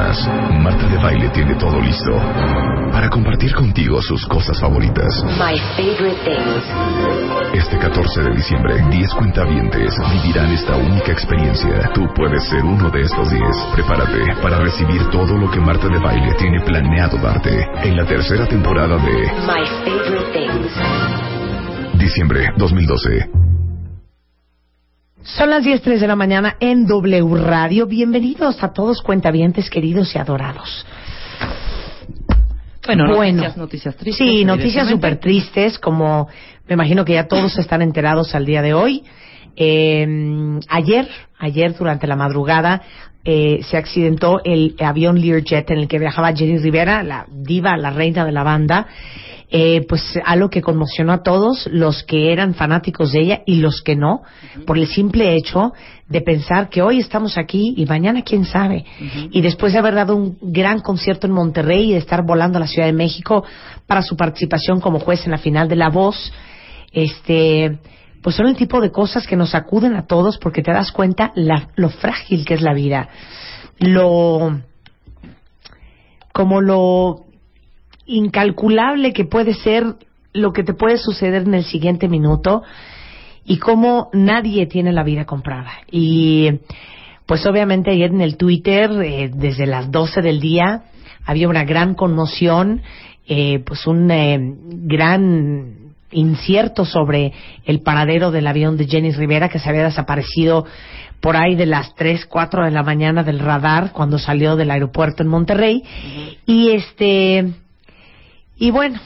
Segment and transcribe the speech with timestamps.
[0.00, 2.10] Marta de Baile tiene todo listo
[2.90, 5.12] para compartir contigo sus cosas favoritas.
[5.36, 6.64] My favorite things.
[7.52, 11.90] Este 14 de diciembre, 10 cuentavientes vivirán esta única experiencia.
[11.92, 13.42] Tú puedes ser uno de estos 10.
[13.74, 18.46] Prepárate para recibir todo lo que Marta de Baile tiene planeado darte en la tercera
[18.46, 19.12] temporada de
[19.46, 21.98] My favorite things.
[21.98, 23.49] diciembre 2012.
[25.22, 27.86] Son las 10.03 de la mañana en W Radio.
[27.86, 30.86] Bienvenidos a todos cuentavientes queridos y adorados.
[32.86, 33.42] Bueno, Bueno.
[33.42, 34.26] noticias, noticias tristes.
[34.26, 36.28] Sí, noticias súper tristes, como
[36.66, 39.04] me imagino que ya todos están enterados al día de hoy.
[39.56, 41.06] Eh, ayer,
[41.38, 42.80] ayer durante la madrugada,
[43.22, 47.90] eh, se accidentó el avión Learjet en el que viajaba Jenny Rivera, la diva, la
[47.90, 48.86] reina de la banda.
[49.52, 53.82] Eh, pues algo que conmocionó a todos los que eran fanáticos de ella y los
[53.82, 54.22] que no,
[54.64, 55.72] por el simple hecho
[56.08, 58.84] de pensar que hoy estamos aquí y mañana quién sabe.
[59.32, 62.60] Y después de haber dado un gran concierto en Monterrey y de estar volando a
[62.60, 63.42] la Ciudad de México
[63.88, 66.32] para su participación como juez en la final de La Voz,
[66.92, 67.78] este,
[68.22, 71.32] pues son el tipo de cosas que nos sacuden a todos porque te das cuenta
[71.34, 73.08] la- lo frágil que es la vida,
[73.80, 74.60] lo
[76.32, 77.24] como lo
[78.10, 79.94] incalculable que puede ser
[80.32, 82.62] lo que te puede suceder en el siguiente minuto
[83.44, 85.72] y cómo nadie tiene la vida comprada.
[85.90, 86.60] Y
[87.26, 90.82] pues obviamente ayer en el Twitter, eh, desde las 12 del día,
[91.24, 92.82] había una gran conmoción,
[93.28, 97.32] eh, pues un eh, gran incierto sobre
[97.64, 100.66] el paradero del avión de Jenny Rivera que se había desaparecido
[101.20, 105.22] por ahí de las 3, 4 de la mañana del radar cuando salió del aeropuerto
[105.22, 105.84] en Monterrey.
[106.46, 107.52] Y este
[108.60, 109.00] y bueno,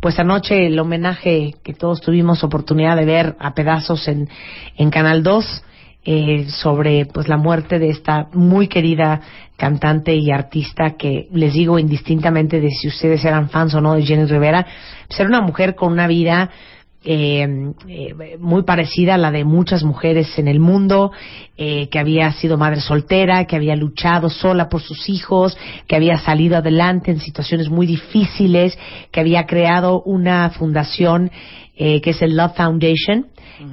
[0.00, 4.28] pues anoche el homenaje que todos tuvimos oportunidad de ver a pedazos en,
[4.76, 5.64] en Canal 2
[6.04, 9.20] eh, sobre pues la muerte de esta muy querida
[9.56, 14.02] cantante y artista que les digo indistintamente de si ustedes eran fans o no de
[14.02, 14.66] Jenny Rivera,
[15.06, 16.50] pues era una mujer con una vida
[17.04, 21.12] eh, eh, muy parecida a la de muchas mujeres en el mundo,
[21.56, 25.56] eh, que había sido madre soltera, que había luchado sola por sus hijos,
[25.86, 28.78] que había salido adelante en situaciones muy difíciles,
[29.10, 31.30] que había creado una fundación
[31.76, 33.26] eh, que es el Love Foundation,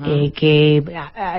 [0.06, 0.84] eh, que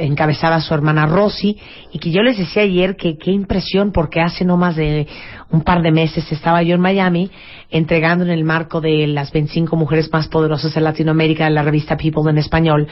[0.00, 1.58] encabezaba su hermana Rosy,
[1.92, 5.06] y que yo les decía ayer que qué impresión, porque hace no más de
[5.50, 7.30] un par de meses estaba yo en Miami
[7.70, 11.96] entregando en el marco de las 25 mujeres más poderosas de Latinoamérica de la revista
[11.96, 12.88] People en español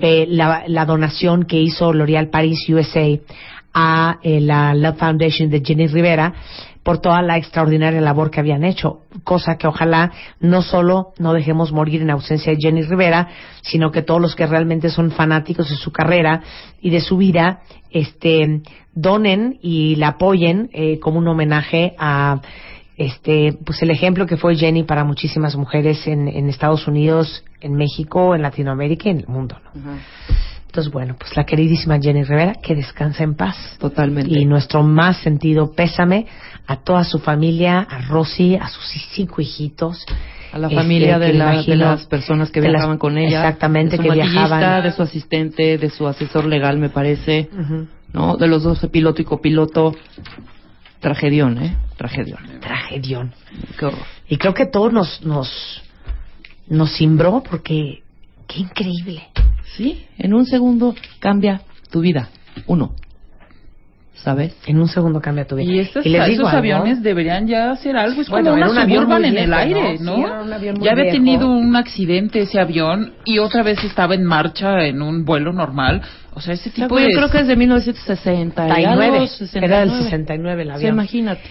[0.00, 3.18] eh, la, la donación que hizo L'Oréal Paris USA
[3.74, 6.32] a eh, la Love Foundation de Jenny Rivera
[6.84, 11.72] por toda la extraordinaria labor que habían hecho, cosa que ojalá no solo no dejemos
[11.72, 13.28] morir en ausencia de Jenny Rivera,
[13.62, 16.42] sino que todos los que realmente son fanáticos de su carrera
[16.80, 18.60] y de su vida, este,
[18.92, 22.40] donen y la apoyen eh, como un homenaje a
[22.96, 27.74] este pues el ejemplo que fue Jenny para muchísimas mujeres en, en Estados Unidos, en
[27.74, 29.56] México, en Latinoamérica y en el mundo.
[29.74, 29.98] ¿no?
[30.74, 33.76] Entonces, bueno, pues la queridísima Jenny Rivera, que descansa en paz.
[33.78, 34.36] Totalmente.
[34.36, 36.26] Y nuestro más sentido pésame
[36.66, 40.04] a toda su familia, a Rosy, a sus cinco hijitos.
[40.52, 43.38] a la este, familia que de, la- de las personas que las- viajaban con ella.
[43.38, 44.82] Exactamente, de su que viajaban.
[44.82, 47.48] de su asistente, de su asesor legal, me parece.
[47.56, 47.86] Ujú.
[48.12, 48.36] ¿No?
[48.36, 49.94] De los dos, piloto y copiloto.
[50.98, 51.76] Tragedión, ¿eh?
[51.96, 52.40] Tragedión.
[52.60, 53.32] Tragedión.
[53.78, 54.00] Qué horror.
[54.28, 55.82] Y creo que todo nos, nos,
[56.66, 58.02] nos cimbró porque
[58.48, 59.22] qué increíble.
[59.76, 62.28] Sí, en un segundo cambia tu vida.
[62.66, 62.94] Uno.
[64.14, 64.56] ¿Sabes?
[64.66, 65.70] En un segundo cambia tu vida.
[65.70, 68.22] Y estos, les digo esos algo, aviones deberían ya hacer algo.
[68.22, 70.16] Es Bueno, como una un avión en el aire, ¿no?
[70.16, 70.58] ¿no?
[70.58, 71.10] Sí, ya había viejo.
[71.16, 76.00] tenido un accidente ese avión y otra vez estaba en marcha en un vuelo normal.
[76.32, 77.12] O sea, ese tipo Yo de...
[77.12, 78.80] creo que es de 1960.
[78.80, 79.26] y algo, 69.
[79.28, 79.66] 69.
[79.66, 80.92] Era del 69 el Sí, avión.
[80.94, 81.42] imagínate.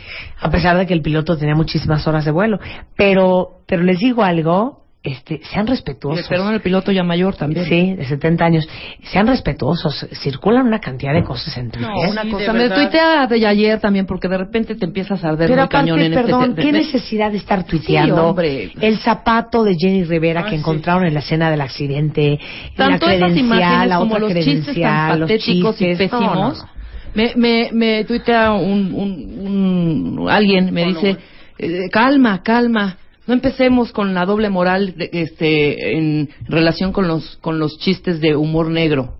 [0.41, 2.59] a pesar de que el piloto tenía muchísimas horas de vuelo.
[2.95, 6.25] Pero, pero les digo algo, este, sean Y respetuosos.
[6.29, 7.65] perdón, el piloto ya mayor también.
[7.65, 8.69] Sí, de 70 años.
[9.11, 10.07] Sean respetuosos.
[10.21, 11.89] Circulan una cantidad de cosas en Twitter.
[11.91, 12.53] No, una Sí, cosa.
[12.53, 15.89] de Me tuitea de ayer también porque de repente te empiezas a arder Pero aparte,
[15.89, 16.61] cañón en perdón, este...
[16.61, 18.27] ¿qué de- de- necesidad de estar tuiteando?
[18.29, 18.71] hombre.
[18.79, 20.55] El zapato de Jenny Rivera Ah, que sí.
[20.55, 22.39] encontraron en la escena del accidente,
[22.77, 26.11] Tanto la esas credencial, imágenes la como los chistes tan patéticos y chistes.
[26.13, 26.35] No, pésimos.
[26.59, 26.73] no, no.
[27.15, 31.17] Me, me, me tuitea un, un, un- alguien, me dice,
[31.59, 32.97] eh, calma, calma,
[33.27, 38.19] no empecemos con la doble moral de- este, en relación con los, con los chistes
[38.21, 39.15] de humor negro.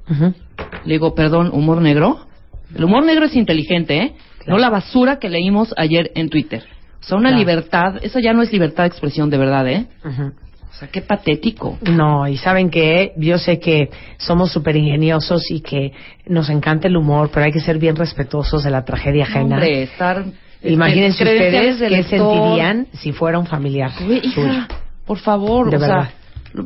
[0.86, 2.26] Le digo, perdón, ¿humor negro?
[2.76, 4.14] El humor negro es inteligente, ¿eh?
[4.48, 6.64] No la basura que leímos ayer en Twitter.
[7.02, 7.40] O sea, una Claro.
[7.40, 9.88] libertad, eso ya no es libertad de expresión de verdad, ¿eh?
[10.06, 11.78] O sea, qué patético.
[11.90, 15.92] No, y saben que yo sé que somos súper ingeniosos y que
[16.28, 19.56] nos encanta el humor, pero hay que ser bien respetuosos de la tragedia ajena.
[19.56, 20.26] Hombre, estar
[20.64, 24.20] Imagínense credenciales ustedes de qué sentirían si fuera un familiar suyo.
[24.24, 24.68] hija,
[25.06, 26.04] por favor, De o verdad.
[26.10, 26.14] sea,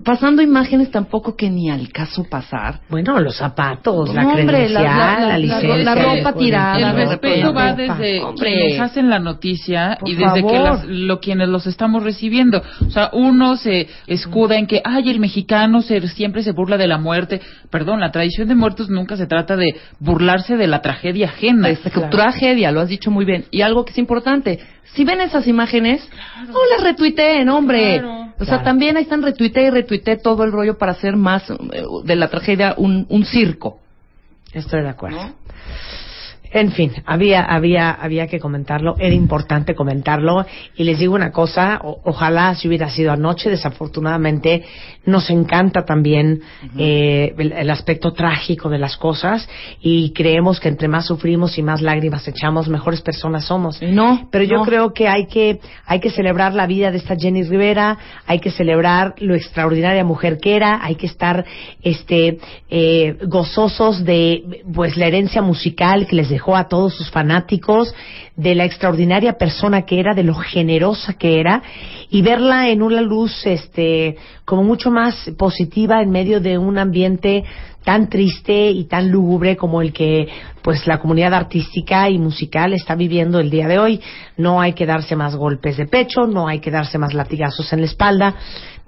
[0.03, 2.81] pasando imágenes tampoco que ni al caso pasar.
[2.89, 5.77] Bueno, los zapatos, la hombre, credencial, la- la, la- la- licencia.
[5.77, 8.51] la ropa tirada, El respeto va desde Hombre.
[8.53, 12.61] quienes hacen la noticia Por y desde que las- lo, quienes los estamos recibiendo.
[12.85, 16.87] O sea, uno se escuda en que, ay, el mexicano se, siempre se burla de
[16.87, 17.39] la muerte.
[17.69, 21.69] Perdón, la tradición de muertos nunca se trata de burlarse de la tragedia ajena.
[21.69, 23.45] Esta tragedia, lo has dicho muy bien.
[23.51, 24.59] Y algo que es importante,
[24.93, 26.07] si ven esas imágenes,
[26.47, 27.99] no las retuiteen, hombre.
[27.99, 28.26] Claro.
[28.39, 28.63] O sea, Claro.
[28.63, 31.55] también ahí están retuite y retuite todo el rollo para hacer más eh,
[32.03, 33.79] de la tragedia un, un circo.
[34.53, 35.17] Estoy de acuerdo.
[36.51, 40.45] En fin, había, había, había que comentarlo, era importante comentarlo.
[40.75, 44.63] Y les digo una cosa, o- ojalá si hubiera sido anoche, desafortunadamente
[45.05, 46.41] nos encanta también
[46.77, 49.47] eh, el, el aspecto trágico de las cosas
[49.81, 53.81] y creemos que entre más sufrimos y más lágrimas echamos, mejores personas somos.
[53.81, 54.63] Y no, Pero yo no.
[54.65, 58.51] creo que hay que hay que celebrar la vida de esta Jenny Rivera, hay que
[58.51, 61.45] celebrar lo extraordinaria mujer que era, hay que estar
[61.81, 62.39] este
[62.69, 67.93] eh, gozosos de pues la herencia musical que les dejó a todos sus fanáticos,
[68.35, 71.63] de la extraordinaria persona que era, de lo generosa que era
[72.09, 74.15] y verla en una luz este
[74.45, 77.43] como mucho más positiva en medio de un ambiente
[77.83, 80.27] tan triste y tan lúgubre como el que
[80.61, 84.01] pues la comunidad artística y musical está viviendo el día de hoy.
[84.35, 87.79] No hay que darse más golpes de pecho, no hay que darse más latigazos en
[87.79, 88.35] la espalda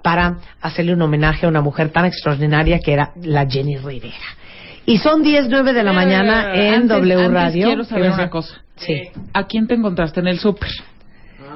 [0.02, 4.16] para hacerle un homenaje a una mujer tan extraordinaria que era la Jenny Rivera.
[4.90, 7.66] Y son 10, 9 de la mañana Eh, en antes- W antes Radio.
[7.68, 8.54] Quiero saber ¿Qué vas a- una cosa.
[8.76, 9.02] Sí.
[9.32, 10.70] ¿A quién te encontraste en el súper?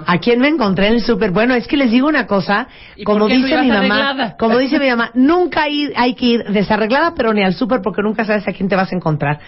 [0.07, 1.31] ¿A quién me encontré en el súper?
[1.31, 3.79] Bueno, es que les digo una cosa, ¿Y como dice mi mamá,
[4.11, 4.37] arreglada?
[4.39, 8.03] como dice mi mamá, nunca ir- hay que ir desarreglada, pero ni al súper porque
[8.03, 9.39] nunca sabes a quién te vas a encontrar.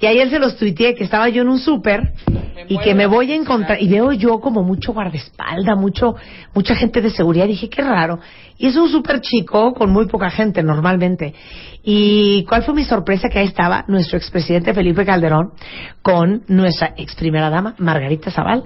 [0.00, 2.12] Y ayer se los tuiteé que estaba yo en un súper
[2.68, 6.16] y que me voy a encontrar y veo yo como mucho guardaespalda, mucho
[6.54, 7.46] mucha gente de seguridad.
[7.46, 8.18] Dije, qué raro.
[8.58, 11.34] Y es un súper chico con muy poca gente normalmente.
[11.82, 13.28] ¿Y cuál fue mi sorpresa?
[13.28, 15.52] Que ahí estaba nuestro expresidente Felipe Calderón
[16.02, 18.62] con nuestra ex primera dama Margarita Zavala.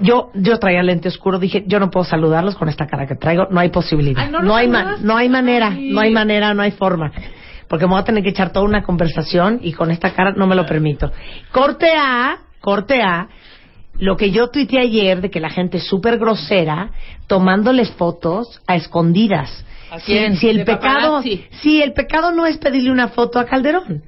[0.00, 3.46] Yo, yo traía lente oscuro, dije, yo no puedo saludarlos con esta cara que traigo,
[3.50, 4.24] no hay posibilidad.
[4.24, 5.90] Ay, ¿no hay no hay manera, Ay.
[5.92, 7.12] no hay manera, no hay forma.
[7.68, 10.46] Porque me voy a tener que echar toda una conversación y con esta cara no
[10.46, 11.12] me lo permito.
[11.52, 13.28] Corte A, corte A,
[13.98, 16.90] lo que yo tuiteé ayer de que la gente es súper grosera
[17.26, 19.64] tomándoles fotos a escondidas.
[19.90, 20.12] ¿A Si-
[20.48, 24.02] el pecado, si el pecado no es pedirle una foto a Calderón.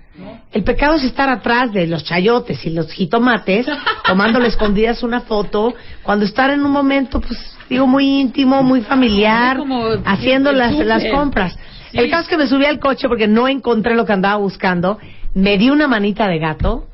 [0.53, 3.67] El pecado es estar atrás de los chayotes y los jitomates,
[4.07, 7.39] tomándole escondidas una foto, cuando estar en un momento, pues,
[7.69, 9.59] digo, muy íntimo, muy familiar,
[10.05, 11.57] haciendo las, las compras.
[11.93, 11.99] Sí.
[11.99, 14.99] El caso es que me subí al coche porque no encontré lo que andaba buscando,
[15.35, 16.89] me di una manita de gato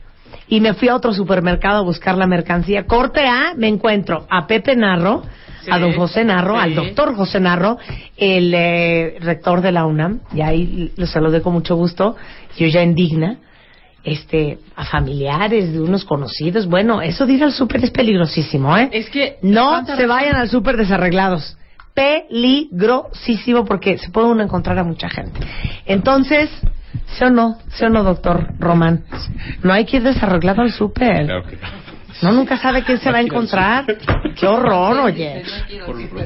[0.48, 2.86] y me fui a otro supermercado a buscar la mercancía.
[2.86, 5.22] Corte A, me encuentro a Pepe Narro,
[5.70, 6.60] a don José Narro, sí.
[6.62, 7.78] al doctor José Narro,
[8.16, 12.16] el eh, rector de la UNAM, y ahí lo saludé con mucho gusto,
[12.56, 13.38] yo ya indigna,
[14.04, 16.66] este, a familiares de unos conocidos.
[16.66, 18.90] Bueno, eso de ir al súper es peligrosísimo, ¿eh?
[18.92, 21.56] Es que No ¿cuántas se vayan al súper desarreglados.
[21.94, 25.40] Peligrosísimo porque se puede uno encontrar a mucha gente.
[25.86, 26.50] Entonces,
[27.06, 27.56] ¿sí o no?
[27.68, 29.04] ¿Sí o no, doctor Román?
[29.62, 31.26] No hay que ir desarreglado al súper.
[31.26, 31.42] No,
[32.22, 33.84] nunca sabe quién se va a encontrar.
[34.38, 35.42] Qué horror, oye.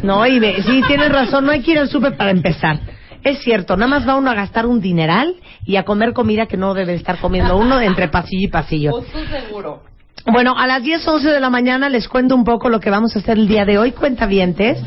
[0.03, 2.79] No, y ve, sí, tienes razón, no hay que ir al súper para empezar.
[3.25, 5.35] Es cierto, nada más va uno a gastar un dineral
[5.67, 8.93] y a comer comida que no debe estar comiendo uno entre pasillo y pasillo.
[9.31, 9.83] seguro.
[10.27, 13.17] Bueno, a las 10, 11 de la mañana les cuento un poco lo que vamos
[13.17, 13.93] a hacer el día de hoy.
[13.93, 14.79] Cuentavientes.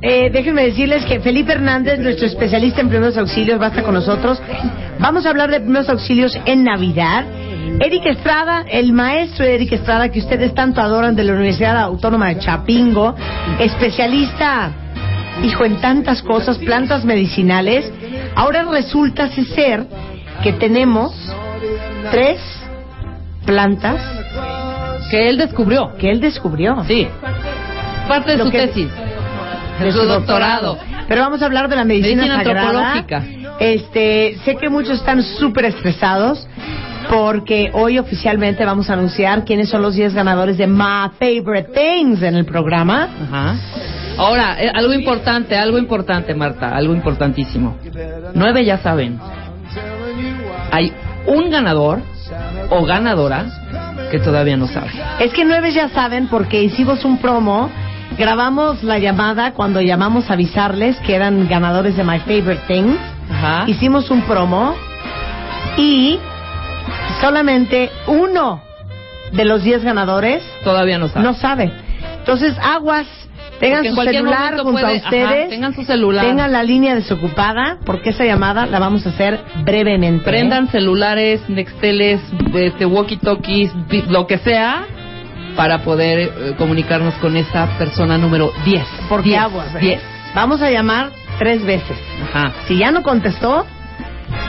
[0.00, 3.94] Eh, déjenme decirles que Felipe Hernández, nuestro especialista en primeros auxilios, va a estar con
[3.94, 4.40] nosotros.
[5.00, 7.24] Vamos a hablar de primeros auxilios en Navidad.
[7.80, 12.38] Eric Estrada, el maestro Eric Estrada, que ustedes tanto adoran de la Universidad Autónoma de
[12.38, 13.14] Chapingo,
[13.58, 14.70] especialista,
[15.42, 17.90] hijo, en tantas cosas, plantas medicinales.
[18.34, 19.86] Ahora resulta ser
[20.42, 21.12] que tenemos
[22.10, 22.38] tres
[23.46, 24.00] plantas
[25.10, 25.94] Que él descubrió.
[25.98, 26.84] que él descubrió.
[26.86, 27.08] Sí.
[28.06, 28.88] Parte de Lo su que- tesis.
[29.84, 30.78] de su doctorado.
[31.06, 32.92] Pero vamos a hablar de la medicina, Medicina sagrada.
[32.92, 33.24] antropológica.
[33.60, 36.46] Este, sé que muchos están súper estresados
[37.10, 42.22] porque hoy oficialmente vamos a anunciar quiénes son los 10 ganadores de My Favorite Things
[42.22, 43.08] en el programa.
[43.24, 43.56] Ajá.
[44.18, 47.78] Ahora, eh, algo importante, algo importante, Marta, algo importantísimo.
[48.34, 49.18] Nueve ya saben.
[50.70, 50.92] Hay
[51.26, 52.00] un ganador
[52.70, 53.46] o ganadora
[54.10, 54.90] que todavía no sabe.
[55.20, 57.70] Es que nueve ya saben porque hicimos un promo
[58.18, 62.96] grabamos la llamada cuando llamamos a avisarles que eran ganadores de My Favorite Thing.
[63.30, 63.64] Ajá.
[63.66, 64.74] Hicimos un promo
[65.76, 66.18] y
[67.20, 68.60] solamente uno
[69.32, 71.24] de los 10 ganadores Todavía no sabe.
[71.24, 71.72] no sabe.
[72.18, 73.06] Entonces, aguas,
[73.60, 75.24] tengan su celular junto puede- a ustedes.
[75.40, 76.24] ajá, tengan su celular.
[76.24, 80.22] Tengan la línea desocupada, porque esa llamada la vamos a hacer brevemente.
[80.28, 80.32] ¿eh?
[80.32, 82.20] Prendan celulares, nexteles,
[82.54, 83.72] este, walkie-talkies,
[84.08, 84.84] lo que sea,
[85.58, 88.86] para poder eh, comunicarnos con esta persona número 10.
[89.08, 89.74] Porque 10, aguas.
[89.74, 89.78] ¿eh?
[89.80, 90.02] 10.
[90.32, 91.10] Vamos a llamar
[91.40, 91.98] tres veces.
[92.22, 92.52] Ajá.
[92.68, 93.66] Si ya no contestó,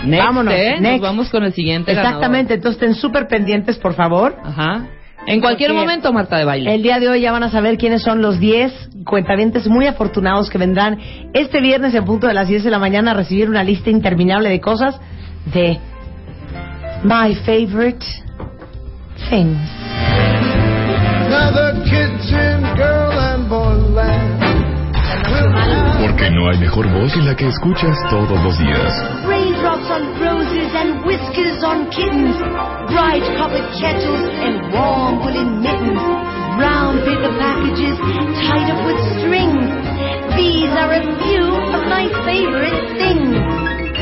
[0.04, 0.78] Next, Vámonos, ¿eh?
[0.80, 2.54] Nos vamos con el siguiente exactamente.
[2.54, 4.38] Entonces, estén súper pendientes, por favor.
[4.44, 4.88] Ajá.
[5.26, 6.76] En cualquier Porque momento, Marta de Baile.
[6.76, 10.50] El día de hoy ya van a saber quiénes son los 10 cuentavientes muy afortunados
[10.50, 11.00] que vendrán
[11.34, 14.50] este viernes en punto de las 10 de la mañana a recibir una lista interminable
[14.50, 15.00] de cosas
[15.54, 15.80] de
[17.04, 18.06] My Favorite
[19.30, 20.09] Things.
[26.02, 28.94] Porque no hay mejor voz que la que escuchas todos los días.
[29.28, 32.36] Raindrops on roses and whiskers on kittens.
[32.90, 36.02] Bright copper kettles and warm woolen mittens.
[36.58, 37.98] Brown paper packages
[38.42, 39.70] tied up with strings.
[40.36, 41.46] These are a few
[41.76, 43.38] of my favorite things.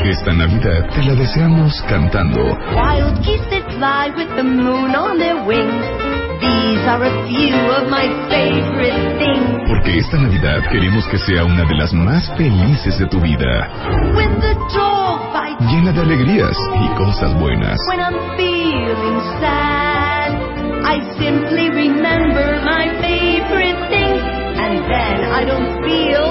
[0.04, 2.56] Esta Navidad te la deseamos cantando.
[2.74, 6.07] Wild geese that fly with the moon on their wings.
[6.40, 9.68] These are a few of my favorite things.
[9.68, 13.68] Porque esta Navidad queremos que sea una de las más felices de tu vida.
[15.60, 17.76] Llena de alegrías y cosas buenas.
[17.88, 20.30] when I'm feeling sad,
[20.84, 24.22] I simply remember my favorite things,
[24.56, 26.26] and then I don't feel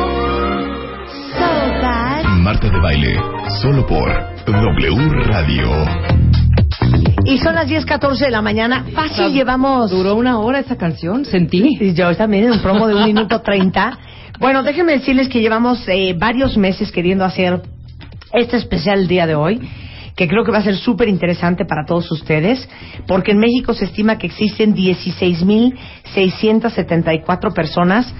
[1.36, 1.50] so
[1.82, 2.26] bad.
[2.40, 3.20] Marta de Baile,
[3.62, 4.10] solo por
[4.46, 6.27] W Radio.
[7.26, 8.86] Y son las 10.14 de la mañana.
[8.94, 9.92] Fácil llevamos...
[9.92, 11.78] Duró una hora esa canción, sentí.
[11.80, 13.98] Y yo también en un promo de un minuto treinta.
[14.40, 17.62] Bueno, déjenme decirles que llevamos eh, varios meses queriendo hacer
[18.34, 19.62] este especial día de hoy,
[20.16, 22.70] que creo que va a ser súper interesante para todos ustedes,
[23.08, 28.14] porque en México se estima que existen 16.674 personas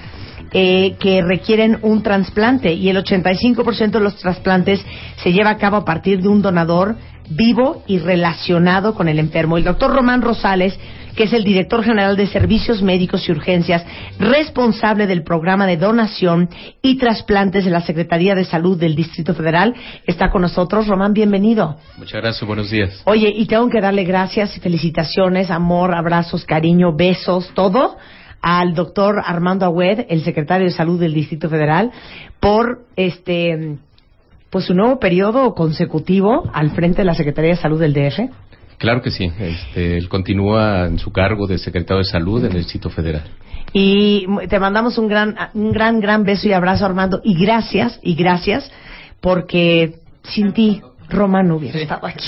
[0.52, 4.84] eh, que requieren un trasplante y el 85% de los trasplantes
[5.22, 6.96] se lleva a cabo a partir de un donador
[7.28, 9.58] vivo y relacionado con el enfermo.
[9.58, 10.78] El doctor Román Rosales,
[11.14, 13.84] que es el director general de Servicios Médicos y Urgencias,
[14.18, 16.48] responsable del programa de donación
[16.80, 19.74] y trasplantes de la Secretaría de Salud del Distrito Federal,
[20.06, 20.86] está con nosotros.
[20.86, 21.76] Román, bienvenido.
[21.98, 23.02] Muchas gracias, buenos días.
[23.04, 27.98] Oye, y tengo que darle gracias y felicitaciones, amor, abrazos, cariño, besos, todo
[28.40, 31.90] al doctor Armando Agüed, el secretario de Salud del Distrito Federal,
[32.40, 33.78] por este
[34.50, 38.30] pues su nuevo periodo consecutivo al frente de la Secretaría de Salud del DF.
[38.78, 39.30] Claro que sí.
[39.38, 43.24] Este, él continúa en su cargo de secretario de Salud en el Distrito Federal.
[43.72, 47.20] Y te mandamos un gran, un gran, gran beso y abrazo, Armando.
[47.22, 48.70] Y gracias, y gracias,
[49.20, 50.80] porque sin ti,
[51.10, 52.24] Román no hubiera estado aquí.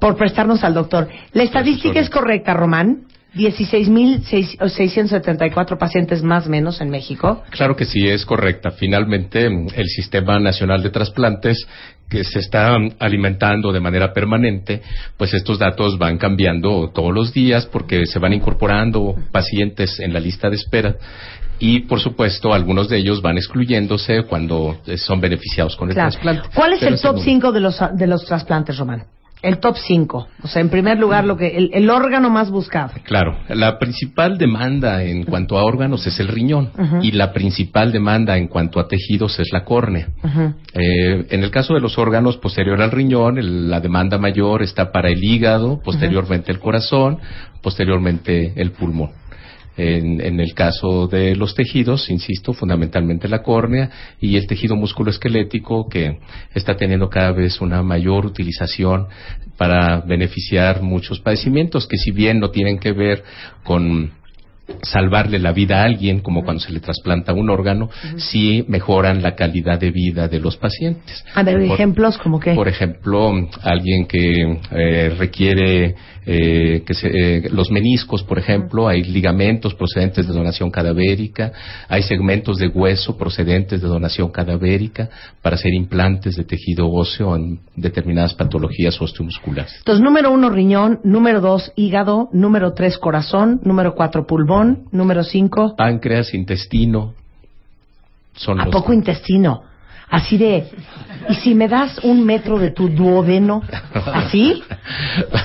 [0.00, 1.08] Por prestarnos al doctor.
[1.32, 3.02] La estadística es correcta, Román.
[3.34, 7.42] 16.674 pacientes más o menos en México.
[7.50, 8.70] Claro que sí, es correcta.
[8.72, 11.66] Finalmente, el Sistema Nacional de Trasplantes
[12.08, 14.82] que se está alimentando de manera permanente,
[15.16, 20.18] pues estos datos van cambiando todos los días porque se van incorporando pacientes en la
[20.18, 20.96] lista de espera
[21.60, 26.10] y, por supuesto, algunos de ellos van excluyéndose cuando son beneficiados con el Claro.
[26.10, 26.48] trasplante.
[26.54, 29.04] ¿Cuál es Pero el top según- 5 de los, de los trasplantes, Román?
[29.42, 30.28] El top 5.
[30.42, 32.90] O sea, en primer lugar, lo que el, el órgano más buscado.
[33.04, 36.70] Claro, la principal demanda en cuanto a órganos es el riñón
[37.02, 40.08] y la principal demanda en cuanto a tejidos es la córnea.
[40.74, 44.92] Eh, en el caso de los órganos posterior al riñón, el- la demanda mayor está
[44.92, 47.18] para el hígado, posteriormente el corazón,
[47.62, 49.10] posteriormente el pulmón.
[49.76, 55.88] En, en el caso de los tejidos, insisto, fundamentalmente la córnea y el tejido musculoesquelético
[55.88, 56.18] que
[56.54, 59.06] está teniendo cada vez una mayor utilización
[59.56, 63.22] para beneficiar muchos padecimientos que si bien no tienen que ver
[63.62, 64.10] con
[64.82, 69.34] salvarle la vida a alguien, como cuando se le trasplanta un órgano, sí mejoran la
[69.34, 71.24] calidad de vida de los pacientes.
[71.34, 72.54] A ver, Por- ejemplos como que.
[72.54, 75.94] por ejemplo, alguien que eh, requiere
[76.26, 81.50] eh, que se- eh, los meniscos, por ejemplo, hay ligamentos procedentes de donación cadavérica,
[81.88, 85.08] hay segmentos de hueso procedentes de donación cadavérica
[85.42, 89.74] para hacer implantes de tejido óseo en determinadas patologías osteomusculares.
[89.78, 91.00] Entonces, número uno, riñón.
[91.04, 92.28] Número dos, hígado.
[92.32, 93.58] Número tres, corazón.
[93.64, 94.59] Número cuatro, pulmón.
[94.92, 97.14] Número cinco, Páncreas, intestino,
[98.34, 99.64] son ¿a los poco intestino?
[100.08, 100.66] Así de,
[101.28, 103.62] ¿y si me das un metro de tu duodeno?
[104.12, 104.60] ¿Así?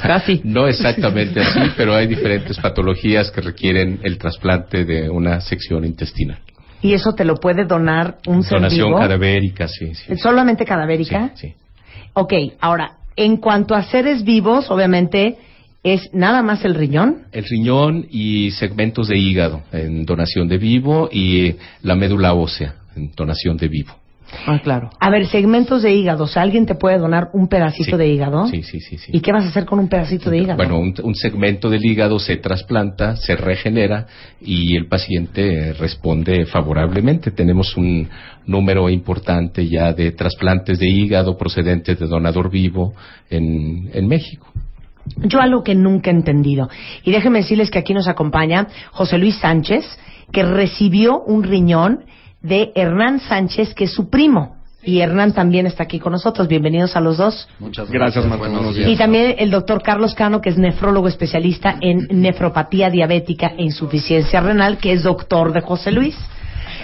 [0.02, 0.42] Casi.
[0.44, 6.40] No exactamente así, pero hay diferentes patologías que requieren el trasplante de una sección intestinal.
[6.82, 9.00] ¿Y eso te lo puede donar un ser Donación vivo?
[9.00, 10.18] cadavérica, sí, sí.
[10.18, 11.32] ¿Solamente cadavérica?
[11.36, 11.54] Sí, sí.
[12.14, 15.38] Ok, ahora, en cuanto a seres vivos, obviamente,
[15.86, 17.28] es nada más el riñón.
[17.32, 23.12] El riñón y segmentos de hígado en donación de vivo y la médula ósea en
[23.16, 23.94] donación de vivo.
[24.48, 24.90] Ah, claro.
[25.00, 26.24] A ver, segmentos de hígado.
[26.24, 27.98] O sea, ¿alguien te puede donar un pedacito Sí.
[27.98, 28.48] de hígado?
[28.48, 29.12] Sí, sí, sí, sí.
[29.14, 30.58] ¿Y qué vas a hacer con un pedacito de hígado?
[30.58, 34.08] Bueno, un, un segmento del hígado se trasplanta, se regenera
[34.42, 37.30] y el paciente responde favorablemente.
[37.30, 38.10] Tenemos un
[38.48, 42.96] número importante ya de trasplantes de hígado procedentes de donador vivo
[43.30, 44.48] en, en México.
[45.18, 46.70] Yo algo que nunca he entendido.
[47.04, 49.86] Y déjenme decirles que aquí nos acompaña José Luis Sánchez,
[50.32, 52.06] que recibió un riñón
[52.42, 54.56] de Hernán Sánchez, que es su primo.
[54.84, 56.48] Y Hernán también está aquí con nosotros.
[56.48, 57.48] Bienvenidos a los dos.
[57.60, 58.38] Muchas gracias, Marta.
[58.38, 58.90] Buenos Buenos días.
[58.90, 64.42] Y también el doctor Carlos Cano, que es nefrólogo especialista en nefropatía diabética e insuficiencia
[64.42, 66.16] renal, que es doctor de José Luis.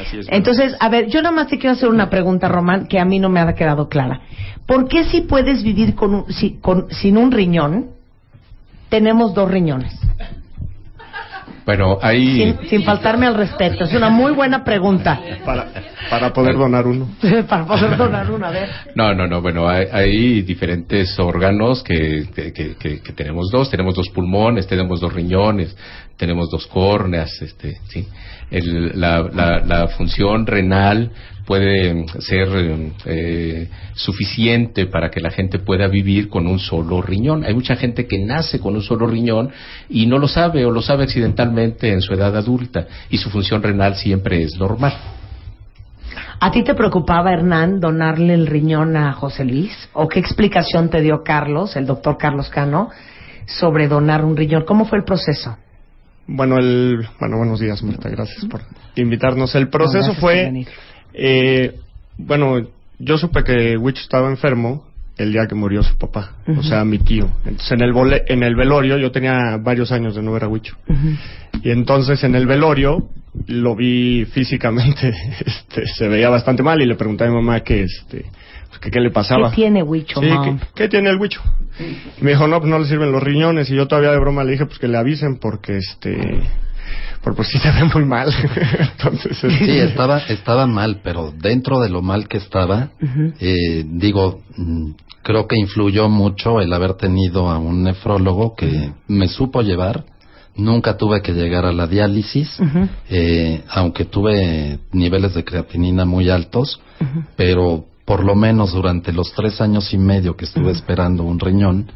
[0.01, 0.27] Así es.
[0.31, 3.19] Entonces, a ver, yo nada más te quiero hacer una pregunta, Román, que a mí
[3.19, 4.21] no me ha quedado clara.
[4.65, 7.91] ¿Por qué si puedes vivir con un- si- con- sin un riñón,
[8.91, 9.97] tenemos dos riñones?
[11.65, 12.37] Bueno, ahí...
[12.59, 13.83] Sin, sin faltarme al respeto.
[13.83, 15.19] Es una muy buena pregunta.
[15.45, 15.67] para,
[16.09, 17.07] para poder donar uno.
[17.47, 18.69] Para poder donar una vez.
[18.95, 19.41] No, no, no.
[19.41, 23.69] Bueno, hay, hay diferentes órganos que, que, que- que- que tenemos dos.
[23.69, 25.75] Tenemos dos pulmones, tenemos dos riñones,
[26.17, 27.29] tenemos dos córneas.
[27.41, 28.07] Este, sí.
[28.49, 31.11] El- la, la- la función renal
[31.51, 32.47] puede ser
[33.03, 37.43] eh, suficiente para que la gente pueda vivir con un solo riñón.
[37.43, 39.51] Hay mucha gente que nace con un solo riñón
[39.89, 43.61] y no lo sabe o lo sabe accidentalmente en su edad adulta y su función
[43.61, 44.93] renal siempre es normal.
[46.39, 49.73] ¿A ti te preocupaba, Hernán, donarle el riñón a José Luis?
[49.91, 52.91] ¿O qué explicación te dio Carlos, el doctor Carlos Cano,
[53.45, 54.63] sobre donar un riñón?
[54.63, 55.57] ¿Cómo fue el proceso?
[56.27, 58.07] Bueno, el, bueno, buenos días, Marta.
[58.07, 58.61] Gracias por
[58.95, 59.53] invitarnos.
[59.53, 60.67] El proceso fue, venir.
[61.13, 61.75] Eh,
[62.17, 62.61] bueno,
[62.99, 64.85] yo supe que Witch estaba enfermo
[65.17, 67.29] el día que murió su papá, o sea, mi tío.
[67.45, 70.47] Entonces, en el, vole- en el velorio, yo tenía varios años de no ver a
[70.47, 70.75] Wicho.
[71.63, 73.09] Y entonces, en el velorio,
[73.47, 75.09] lo vi físicamente,
[75.45, 78.25] este, se veía bastante mal y le pregunté a mi mamá que, este,
[78.69, 79.51] pues, que qué le pasaba.
[79.51, 80.27] ¿Qué tiene Huicho, Sí?
[80.27, 81.41] ¿qué, qué tiene el Huicho?
[82.19, 83.69] Y me dijo, no, pues no le sirven los riñones.
[83.69, 86.39] Y yo todavía de broma le dije, pues que le avisen porque, este,
[87.23, 88.33] por pues sí se ve muy mal.
[88.79, 92.89] Entonces, este, Sí, estaba, estaba mal, pero dentro de lo mal que estaba,
[93.39, 94.91] eh, digo, mm,
[95.23, 100.05] creo que influyó mucho el haber tenido a un nefrólogo que me supo llevar.
[100.55, 102.57] Nunca tuve que llegar a la diálisis,
[103.09, 106.81] eh, aunque tuve niveles de creatinina muy altos,
[107.37, 111.89] pero por lo menos durante los tres años y medio que estuve esperando un riñón,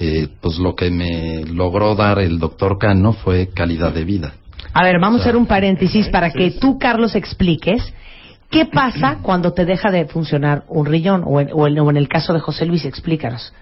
[0.00, 4.32] eh, pues lo que me logró dar el doctor Cano fue calidad de vida.
[4.72, 7.92] A ver, vamos a hacer un paréntesis para que tú, Carlos, expliques
[8.50, 11.96] qué pasa cuando te deja de funcionar un riñón, o en, o en- o en
[11.96, 13.52] el caso de José Luis, explícanos.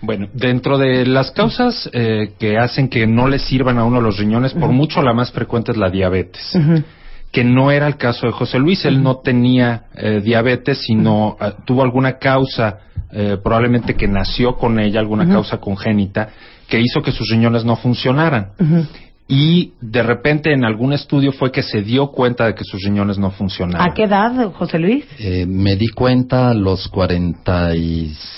[0.00, 4.16] Bueno, dentro de las causas eh, que hacen que no le sirvan a uno los
[4.16, 6.56] riñones, por mucho la más frecuente es la diabetes,
[7.32, 8.84] que no era el caso de José Luis.
[8.84, 12.78] Él no tenía eh, diabetes, sino eh, tuvo alguna causa,
[13.10, 16.30] eh, probablemente que nació con ella, alguna causa congénita,
[16.68, 18.52] que hizo que sus riñones no funcionaran.
[19.30, 23.18] Y de repente en algún estudio fue que se dio cuenta de que sus riñones
[23.18, 23.90] no funcionaban.
[23.90, 25.04] ¿A qué edad, José Luis?
[25.18, 28.37] Eh, me di cuenta a los 46,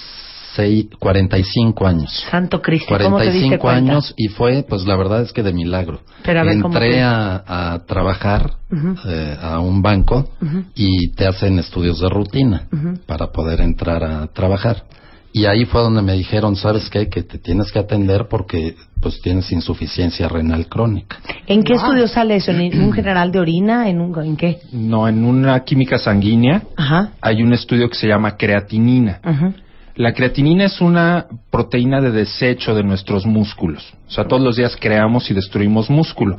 [0.98, 2.26] 45 años.
[2.30, 6.00] Santo Cristo, ¿cómo te 45 años y fue, pues la verdad es que de milagro.
[6.22, 10.28] Pero a ver, ¿cómo Entré a, a trabajar eh, a un banco
[10.74, 12.68] y te hacen estudios de rutina
[13.06, 14.84] para poder entrar a trabajar.
[15.32, 17.08] Y ahí fue donde me dijeron, ¿sabes qué?
[17.08, 21.18] Que te tienes que atender porque pues tienes insuficiencia renal crónica.
[21.46, 22.50] ¿En qué estudio sale eso?
[22.50, 23.88] ¿En un general de orina?
[23.88, 24.58] ¿En, un, ¿En qué?
[24.72, 27.12] No, en una química sanguínea Ajá.
[27.20, 29.20] hay un estudio que se llama creatinina.
[29.22, 29.52] Ajá.
[29.96, 33.92] La creatinina es una proteína de desecho de nuestros músculos.
[34.08, 36.36] O sea, todos los días creamos y destruimos músculo.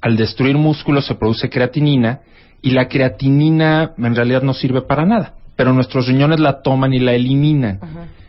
[0.00, 2.20] Al destruir músculo se produce creatinina
[2.62, 6.98] y la creatinina en realidad no sirve para nada, pero nuestros riñones la toman y
[6.98, 7.80] la eliminan.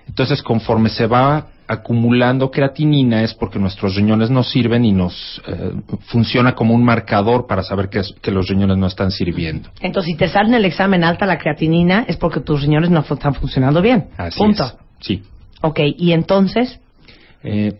[0.07, 5.71] Entonces, conforme se va acumulando creatinina es porque nuestros riñones no sirven y nos eh,
[6.07, 9.69] funciona como un marcador para saber que, es- que los riñones no están sirviendo.
[9.79, 13.01] Entonces, si te sale en el examen alta la creatinina, es porque tus riñones no
[13.07, 14.07] están funcionando bien.
[14.17, 14.65] Así Punto.
[14.65, 14.75] es.
[14.99, 15.23] Sí.
[15.61, 16.79] Ok, y entonces,
[17.43, 17.73] Eh,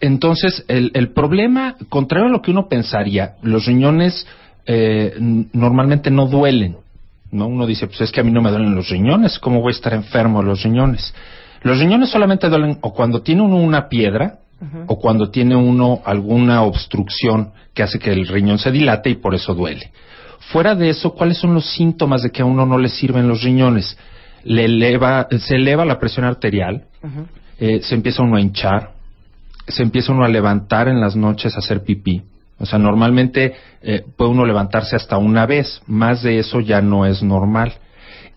[0.00, 4.26] entonces, el, el problema, contrario a lo que uno pensaría, los riñones
[4.66, 5.14] eh,
[5.52, 6.76] normalmente no duelen.
[7.32, 7.46] ¿no?
[7.48, 9.76] Uno dice, pues es que a mí no me duelen los riñones, ¿cómo voy a
[9.76, 11.12] estar enfermo de los riñones?
[11.64, 14.38] Los riñones solamente duelen o cuando tiene uno una piedra
[14.86, 19.34] o cuando tiene uno alguna obstrucción que hace que el riñón se dilate y por
[19.34, 19.90] eso duele.
[20.52, 23.42] Fuera de eso, ¿cuáles son los síntomas de que a uno no le sirven los
[23.42, 23.96] riñones?
[24.44, 26.84] Le eleva, se eleva la presión arterial,
[27.58, 28.92] eh, se empieza uno a hinchar,
[29.66, 32.22] se empieza uno a levantar en las noches a hacer pipí.
[32.58, 37.06] O sea, normalmente eh, puede uno levantarse hasta una vez, más de eso ya no
[37.06, 37.72] es normal.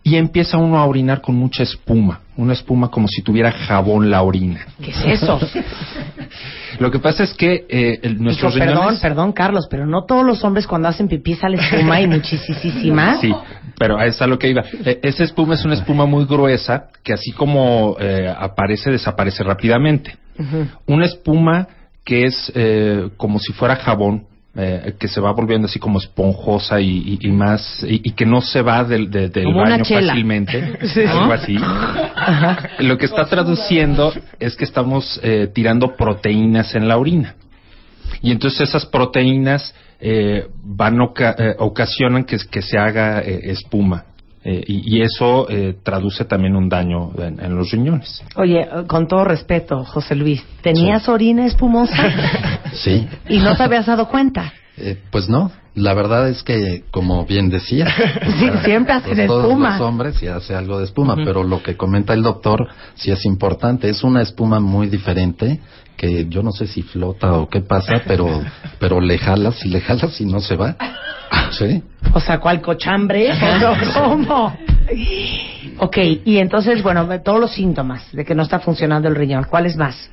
[0.08, 4.22] Y empieza uno a orinar con mucha espuma, una espuma como si tuviera jabón la
[4.22, 4.65] orina.
[4.82, 5.38] ¿Qué es eso?
[6.80, 9.02] Lo que pasa es que eh, el- nuestros Digo, perdón, riñones...
[9.02, 13.17] perdón, Carlos, pero no todos los hombres cuando hacen pipí sale espuma y muchísima.
[13.22, 13.34] Sí,
[13.78, 14.63] pero es a lo que iba.
[14.86, 20.15] Eh, esa espuma es una espuma muy gruesa que así como eh, aparece, desaparece rápidamente.
[20.86, 21.67] Una espuma
[22.06, 24.24] que es eh, como si fuera jabón,
[24.58, 26.88] eh, que se va volviendo así como esponjosa y,
[27.22, 31.02] y- y más, y, y que no se va del, de- baño fácilmente, Sí.
[31.06, 31.56] algo así.
[32.80, 37.36] Lo que está traduciendo es que estamos eh, tirando proteínas en la orina.
[38.22, 44.06] Y entonces esas proteínas eh, van oca- eh, ocasionan que, que se haga eh, espuma.
[44.43, 48.23] Eh, y, y eso eh, traduce también un daño en, en los riñones.
[48.36, 54.08] Oye, con todo respeto, José Luis, ¿tenías orina espumosa Sí, y no te habías dado
[54.08, 54.54] cuenta?
[54.78, 55.52] eh, pues no.
[55.78, 57.86] La verdad es que, como bien decía,
[58.40, 59.78] Sí, siempre hacen pues todos espuma.
[59.78, 63.26] los hombres sí hace algo de espuma, pero lo que comenta el doctor sí es
[63.26, 63.88] importante.
[63.88, 65.60] Es una espuma muy diferente
[65.96, 68.28] que yo no sé si flota o qué pasa, pero
[68.80, 70.76] pero le jalas y le jalas y no se va.
[71.52, 71.82] Sí.
[72.13, 73.32] O sea, ¿cuál cochambre?
[73.32, 74.58] ¿O ¿Cómo?
[75.80, 79.76] Ok, y entonces, bueno, todos los síntomas de que no está funcionando el riñón, ¿cuáles
[79.78, 80.10] más?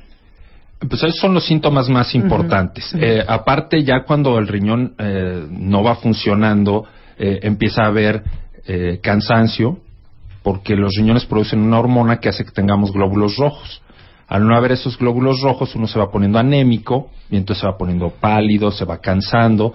[0.79, 2.93] Pues esos son los síntomas más importantes.
[2.99, 6.85] Eh, aparte, ya cuando el riñón eh, no va funcionando,
[7.17, 8.23] eh, empieza a haber
[8.67, 9.79] eh, cansancio,
[10.43, 13.81] porque los riñones producen una hormona que hace que tengamos glóbulos rojos.
[14.27, 17.77] Al no haber esos glóbulos rojos, uno se va poniendo anémico, y entonces se va
[17.77, 19.73] poniendo pálido, se va cansando.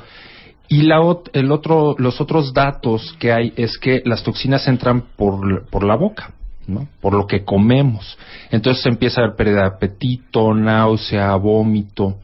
[0.68, 5.02] Y la ot- el otro, los otros datos que hay es que las toxinas entran
[5.16, 6.34] por, por la boca,
[7.00, 8.18] por lo que comemos.
[8.50, 12.16] Entonces empieza a haber pérdida de apetito, náusea, vómito,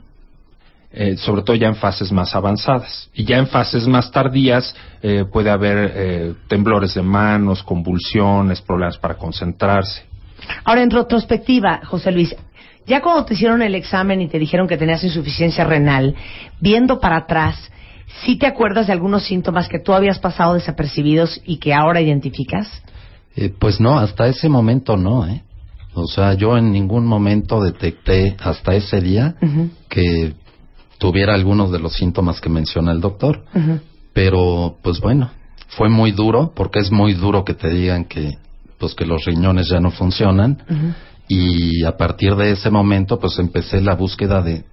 [0.93, 3.11] eh, sobre todo ya en fases más avanzadas.
[3.13, 8.97] Y ya en fases más tardías eh, puede haber eh, temblores de manos, convulsiones, problemas
[8.97, 10.05] para concentrarse.
[10.65, 12.35] Ahora, en retrospectiva, José Luis,
[12.87, 16.15] ya cuando te hicieron el examen y te dijeron que tenías insuficiencia renal,
[16.61, 17.71] viendo para atrás,
[18.25, 22.71] ¿sí te acuerdas de algunos síntomas que tú habías pasado desapercibidos y que ahora identificas?
[23.37, 25.43] Eh, pues no, hasta ese momento no, ¿eh?
[25.95, 29.37] O sea, yo en ningún momento detecté hasta ese día
[29.89, 30.35] que
[30.99, 33.45] tuviera algunos de los síntomas que menciona el doctor.
[34.13, 35.31] Pero, pues bueno,
[35.69, 38.37] fue muy duro, porque es muy duro que te digan que,
[38.79, 40.63] pues que los riñones ya no funcionan.
[41.29, 44.65] Y a partir de ese momento, pues empecé la búsqueda de,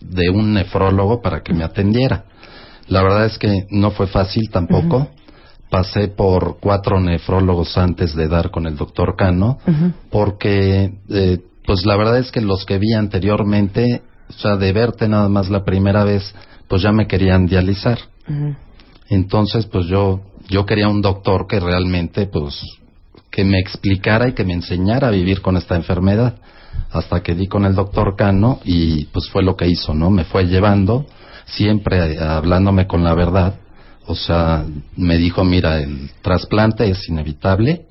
[0.00, 2.24] de un nefrólogo para que me atendiera.
[2.88, 5.08] La verdad es que no fue fácil tampoco.
[5.70, 9.58] Pasé por cuatro nefrólogos antes de dar con el doctor Cano,
[10.10, 15.08] porque, eh, pues la verdad es que los que vi anteriormente, o sea, de verte
[15.08, 16.34] nada más la primera vez,
[16.68, 17.98] pues ya me querían dializar.
[19.10, 22.62] Entonces, pues yo, yo quería un doctor que realmente, pues,
[23.30, 26.36] que me explicara y que me enseñara a vivir con esta enfermedad.
[26.90, 30.10] Hasta que di con el doctor Cano y pues fue lo que hizo, ¿no?
[30.10, 31.06] Me fue llevando,
[31.46, 33.54] siempre eh, hablándome con la verdad.
[34.08, 34.64] O sea,
[34.96, 37.86] me dijo, mira, el trasplante es inevitable.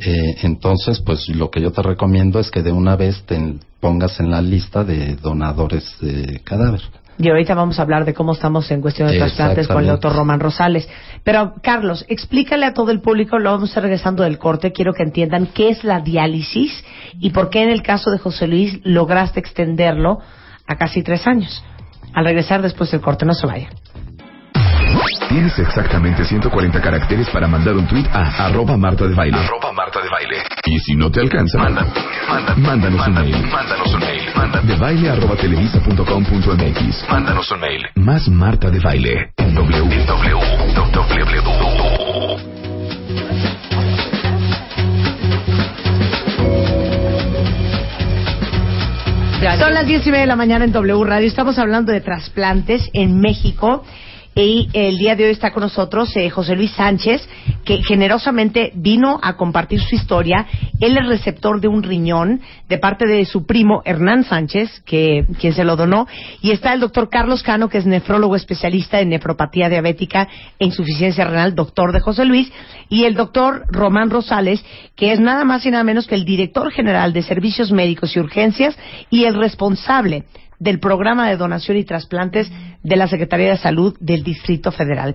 [0.00, 4.18] eh, entonces, pues lo que yo te recomiendo es que de una vez te pongas
[4.20, 6.80] en la lista de donadores de cadáver.
[7.18, 10.14] Y ahorita vamos a hablar de cómo estamos en cuestión de trasplantes con el doctor
[10.14, 10.88] Román Rosales.
[11.24, 15.02] Pero, Carlos, explícale a todo el público, lo vamos a regresando del corte, quiero que
[15.02, 16.84] entiendan qué es la diálisis
[17.18, 20.20] y por qué en el caso de José Luis lograste extenderlo
[20.66, 21.62] a casi tres años.
[22.14, 23.68] Al regresar después del corte, no se vaya.
[25.28, 29.38] Tienes exactamente 140 caracteres para mandar un tweet a arroba Marta de Baile.
[29.38, 30.36] Arroba Marta de Baile.
[30.64, 33.36] Y si no te alcanza, mándanos un mail.
[33.52, 34.66] Mándanos un mail.
[34.66, 37.04] De baile arroba televisa punto com punto MX.
[37.10, 37.86] Mándanos un mail.
[37.96, 39.30] Más Marta de Baile.
[39.36, 39.88] En W.
[49.58, 51.26] Son las diez y media de la mañana en W Radio.
[51.26, 53.84] Estamos hablando de trasplantes en México.
[54.40, 57.28] Y el día de hoy está con nosotros eh, José Luis Sánchez,
[57.64, 60.46] que generosamente vino a compartir su historia.
[60.78, 65.54] Él es receptor de un riñón de parte de su primo Hernán Sánchez, que quien
[65.54, 66.06] se lo donó,
[66.40, 70.28] y está el doctor Carlos Cano, que es nefrólogo especialista en nefropatía diabética
[70.60, 72.48] e insuficiencia renal, doctor de José Luis,
[72.88, 76.70] y el doctor Román Rosales, que es nada más y nada menos que el director
[76.70, 78.78] general de servicios médicos y urgencias
[79.10, 80.26] y el responsable
[80.58, 82.50] del programa de donación y trasplantes
[82.82, 85.14] de la Secretaría de Salud del Distrito Federal.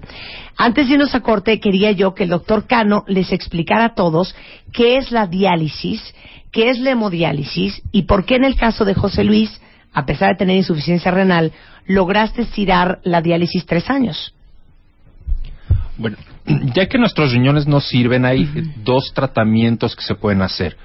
[0.57, 4.35] Antes de irnos a corte, quería yo que el doctor Cano les explicara a todos
[4.71, 6.13] qué es la diálisis,
[6.51, 9.61] qué es la hemodiálisis y por qué en el caso de José Luis,
[9.93, 11.51] a pesar de tener insuficiencia renal,
[11.87, 14.33] lograste estirar la diálisis tres años.
[15.97, 16.17] Bueno,
[16.73, 18.47] ya que nuestros riñones no sirven, hay
[18.83, 20.77] dos tratamientos que se pueden hacer.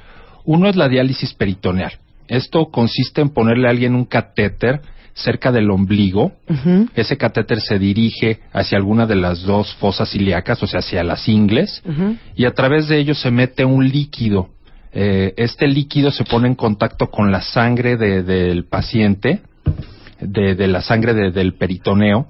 [0.44, 1.92] Uno es la diálisis peritoneal.
[2.28, 4.80] Esto consiste en ponerle a alguien un catéter
[5.14, 6.32] cerca del ombligo.
[6.94, 11.28] Ese catéter se dirige hacia alguna de las dos fosas ilíacas, o sea, hacia las
[11.28, 11.82] ingles,
[12.36, 14.50] y a través de ello se mete un líquido.
[14.92, 19.40] Eh, este líquido se pone en contacto con la sangre de- del paciente,
[20.20, 22.26] de, de la sangre de- del peritoneo,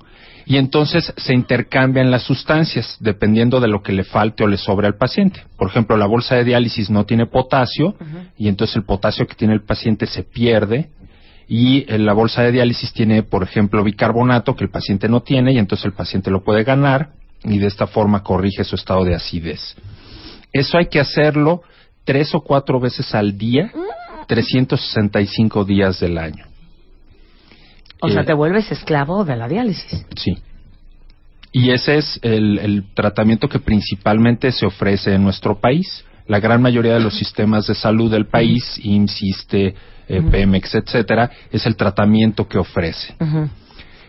[0.49, 4.87] y entonces se intercambian las sustancias dependiendo de lo que le falte o le sobre
[4.87, 5.43] al paciente.
[5.59, 7.95] Por ejemplo, la bolsa de diálisis no tiene potasio
[8.39, 10.89] y entonces el potasio que tiene el paciente se pierde
[11.49, 15.53] y eh, la bolsa de diálisis tiene, por ejemplo, bicarbonato que el paciente no tiene
[15.53, 17.11] y entonces el paciente lo puede ganar
[17.45, 19.77] y de esta forma corrige su estado de acidez.
[20.51, 21.61] Eso hay que hacerlo
[22.05, 23.71] tres o cuatro veces al día,
[24.27, 26.47] 365 días del año.
[28.01, 30.07] O sea, Eh, te vuelves esclavo de la diálisis.
[30.17, 30.39] Sí.
[31.53, 36.05] Y ese es el, el tratamiento que principalmente se ofrece en nuestro país.
[36.27, 39.75] La gran mayoría de los sistemas de salud del país, IMSS, eh,
[40.31, 43.15] Pemex, etcétera, es el tratamiento que ofrece.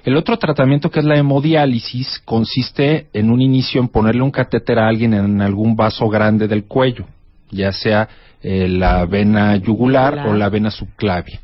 [0.03, 4.79] El otro tratamiento que es la hemodiálisis consiste en un inicio en ponerle un catéter
[4.79, 7.05] a alguien en algún vaso grande del cuello,
[7.51, 8.07] ya sea
[8.41, 10.27] eh, la vena yugular Yugular.
[10.27, 11.39] o la vena subclavia.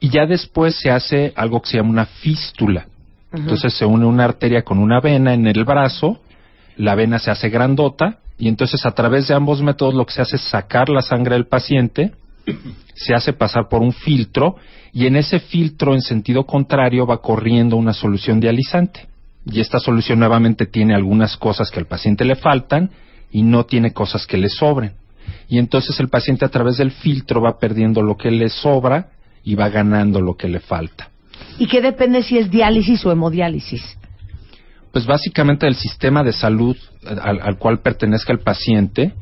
[0.00, 2.86] Y ya después se hace algo que se llama una fístula.
[3.32, 6.20] Entonces se une una arteria con una vena en el brazo,
[6.76, 10.22] la vena se hace grandota y entonces a través de ambos métodos lo que se
[10.22, 12.12] hace es sacar la sangre del paciente,
[12.94, 14.56] se hace pasar por un filtro
[14.92, 19.08] y en ese filtro en sentido contrario va corriendo una solución dializante.
[19.46, 22.90] Y esta solución nuevamente tiene algunas cosas que al paciente le faltan
[23.30, 24.92] y no tiene cosas que le sobren.
[25.48, 29.08] Y entonces el paciente a través del filtro va perdiendo lo que le sobra
[29.44, 31.10] y va ganando lo que le falta.
[31.58, 33.82] ¿Y qué depende si es diálisis o hemodiálisis?
[34.92, 39.12] Pues básicamente el sistema de salud al, al cual pertenezca el paciente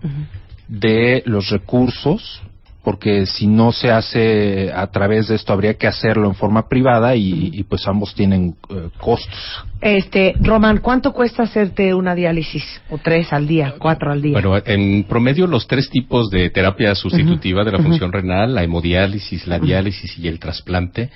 [0.69, 2.43] de los recursos,
[2.83, 7.15] porque si no se hace a través de esto habría que hacerlo en forma privada
[7.15, 9.65] y, y, pues ambos tienen eh, costos.
[9.81, 12.65] Este, Román, ¿cuánto cuesta hacerte una diálisis?
[12.91, 14.33] ¿O tres al día, cuatro al día?
[14.33, 19.47] Bueno, en promedio los tres tipos de terapia sustitutiva de la función renal, la hemodiálisis,
[19.47, 21.11] la diálisis y el trasplante,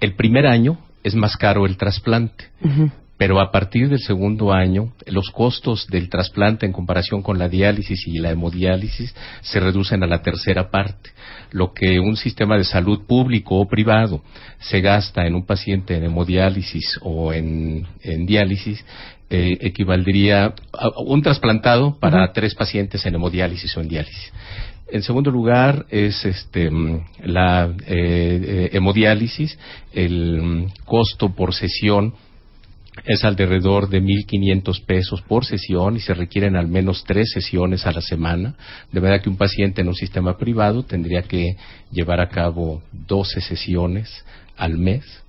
[0.00, 2.46] el primer año es más caro el trasplante.
[3.18, 8.06] Pero a partir del segundo año, los costos del trasplante en comparación con la diálisis
[8.06, 11.10] y la hemodiálisis se reducen a la tercera parte.
[11.52, 14.22] Lo que un sistema de salud público o privado
[14.58, 18.84] se gasta en un paciente en hemodiálisis o en, en diálisis
[19.34, 24.32] eh, equivaldría a un trasplantado para tres pacientes en hemodiálisis o en diálisis.
[24.88, 29.58] En segundo lugar es este mm, la eh, eh, hemodiálisis,
[29.94, 32.12] el mm, costo por sesión
[33.04, 37.92] es alrededor de 1.500 pesos por sesión y se requieren al menos tres sesiones a
[37.92, 38.54] la semana,
[38.90, 41.56] de manera que un paciente en un sistema privado tendría que
[41.90, 44.24] llevar a cabo 12 sesiones
[44.56, 45.22] al mes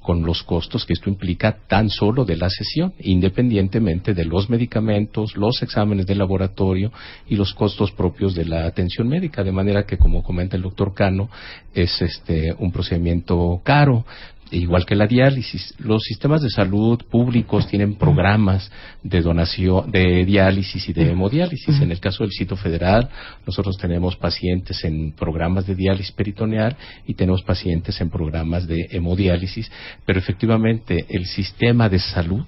[0.00, 5.36] con los costos que esto implica tan solo de la sesión, independientemente de los medicamentos,
[5.36, 6.92] los exámenes de laboratorio
[7.28, 10.92] y los costos propios de la atención médica, de manera que como comenta el doctor
[10.92, 11.30] Cano,
[11.72, 14.04] es este un procedimiento caro,
[14.52, 15.74] igual que la diálisis.
[15.78, 18.70] Los sistemas de salud públicos tienen programas
[19.02, 21.80] de donación, de diálisis y de hemodiálisis.
[21.80, 23.08] En el caso del sitio federal,
[23.46, 29.70] nosotros tenemos pacientes en programas de diálisis peritoneal y tenemos pacientes en programas de hemodiálisis,
[30.06, 32.44] pero efectivamente el sistema de salud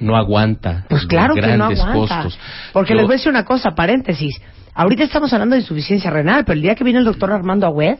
[0.00, 2.22] no aguanta Pues los claro que no grandes aguanta.
[2.22, 2.38] costos.
[2.72, 4.40] Porque Yo- les voy a decir una cosa, paréntesis.
[4.74, 7.98] Ahorita estamos hablando de insuficiencia renal, pero el día que viene el doctor Armando Agüed,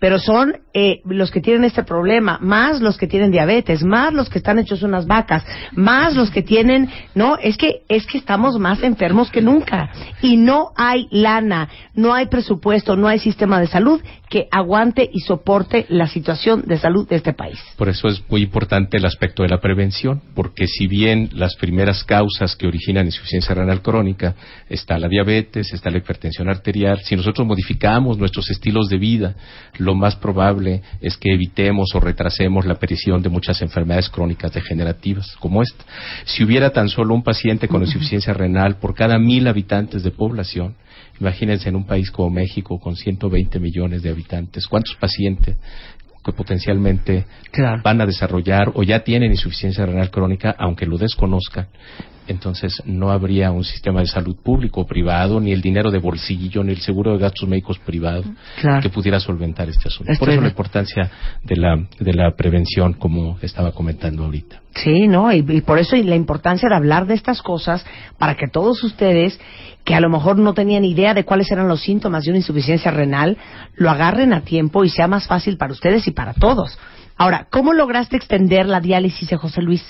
[0.00, 4.28] pero son eh, los que tienen este problema, más los que tienen diabetes, más los
[4.28, 8.58] que están hechos unas vacas, más los que tienen, no, es que es que estamos
[8.58, 9.90] más enfermos que nunca.
[10.20, 15.20] Y no hay lana, no hay presupuesto, no hay sistema de salud que aguante y
[15.20, 17.58] soporte la situación de salud de este país.
[17.76, 22.04] Por eso es muy importante el aspecto de la prevención, porque si bien las primeras
[22.04, 24.34] causas que originan insuficiencia renal crónica
[24.68, 29.34] está la diabetes, está la hipertensión arterial, si nosotros modificamos nuestros estilos de vida,
[29.78, 35.36] lo más probable es que evitemos o retrasemos la aparición de muchas enfermedades crónicas degenerativas
[35.40, 35.84] como esta.
[36.24, 40.74] Si hubiera tan solo un paciente con insuficiencia renal por cada mil habitantes de población,
[41.20, 45.56] Imagínense en un país como México con 120 millones de habitantes, ¿cuántos pacientes
[46.24, 47.26] que potencialmente
[47.82, 51.66] van a desarrollar o ya tienen insuficiencia renal crónica, aunque lo desconozcan?
[52.28, 56.62] Entonces no habría un sistema de salud público o privado, ni el dinero de bolsillo,
[56.62, 58.22] ni el seguro de gastos médicos privado
[58.82, 60.12] que pudiera solventar este asunto.
[60.18, 61.10] Por eso la importancia
[61.42, 64.60] de la, de la prevención, como estaba comentando ahorita.
[64.74, 65.32] Sí, ¿no?
[65.32, 67.84] Y, y por eso y la importancia de hablar de estas cosas
[68.18, 69.40] para que todos ustedes
[69.84, 72.90] que a lo mejor no tenían idea de cuáles eran los síntomas de una insuficiencia
[72.90, 73.38] renal,
[73.74, 76.78] lo agarren a tiempo y sea más fácil para ustedes y para todos.
[77.16, 79.82] Ahora, ¿cómo lograste extender la diálisis de José Luis?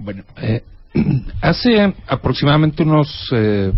[0.00, 0.62] Bueno, eh,
[1.42, 3.72] hace aproximadamente unos, eh,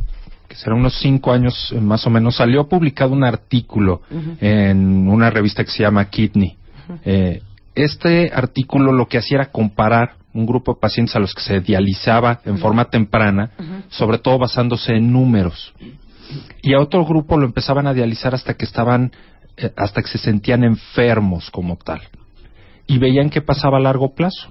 [0.46, 4.02] que será unos cinco años eh, más o menos, salió publicado un artículo
[4.40, 6.56] en una revista que se llama Kidney.
[7.04, 7.40] Eh,
[7.74, 11.60] este artículo lo que hacía era comparar un grupo de pacientes a los que se
[11.60, 13.50] dializaba en forma temprana,
[13.88, 15.72] sobre todo basándose en números.
[16.62, 19.10] Y a otro grupo lo empezaban a dializar hasta que estaban,
[19.76, 22.02] hasta que se sentían enfermos como tal.
[22.86, 24.50] Y veían qué pasaba a largo plazo.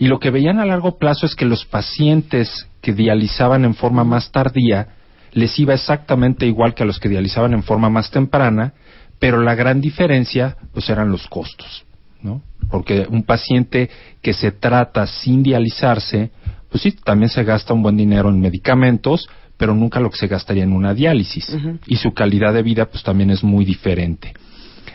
[0.00, 4.02] Y lo que veían a largo plazo es que los pacientes que dializaban en forma
[4.02, 4.88] más tardía
[5.32, 8.72] les iba exactamente igual que a los que dializaban en forma más temprana,
[9.18, 11.84] pero la gran diferencia pues eran los costos,
[12.22, 12.40] ¿no?
[12.70, 13.90] Porque un paciente
[14.22, 16.30] que se trata sin dializarse,
[16.70, 20.28] pues sí, también se gasta un buen dinero en medicamentos, pero nunca lo que se
[20.28, 21.54] gastaría en una diálisis.
[21.86, 24.32] Y su calidad de vida pues también es muy diferente.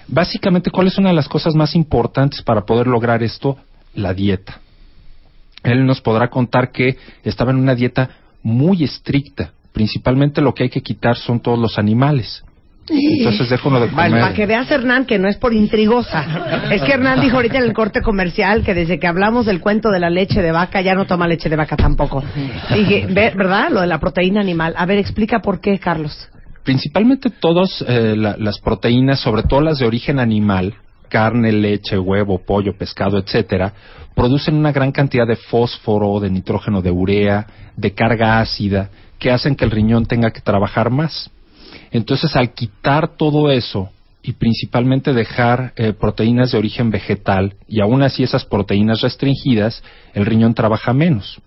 [0.08, 3.58] Básicamente, ¿cuál es una de las cosas más importantes para poder lograr esto?
[3.94, 4.62] La dieta.
[5.65, 8.10] Él nos podrá contar que estaba en una dieta
[8.43, 9.51] muy estricta.
[9.73, 12.43] Principalmente lo que hay que quitar son todos los animales.
[12.88, 14.12] Entonces dejo uno de comer.
[14.12, 16.67] Bueno, para que veas, Hernán, que no es por intrigosa.
[16.71, 19.89] Es que Hernán dijo ahorita en el corte comercial que desde que hablamos del cuento
[19.89, 22.23] de la leche de vaca, ya no toma leche de vaca tampoco.
[22.75, 23.69] Dije, ve- ¿verdad?
[23.71, 24.75] Lo de la proteína animal.
[24.78, 26.30] A ver, explica por qué, Carlos.
[26.63, 30.75] Principalmente todas las proteínas, sobre todo las de origen animal,
[31.15, 33.71] carne, leche, huevo, pollo, pescado, etcétera,
[34.13, 37.47] producen una gran cantidad de fósforo, de nitrógeno, de urea,
[37.78, 41.32] de carga ácida, que hacen que el riñón tenga que trabajar más.
[41.91, 43.91] Entonces, al quitar todo eso
[44.23, 50.25] y principalmente dejar eh, proteínas de origen vegetal y aún así esas proteínas restringidas, el
[50.25, 51.39] riñón trabaja menos.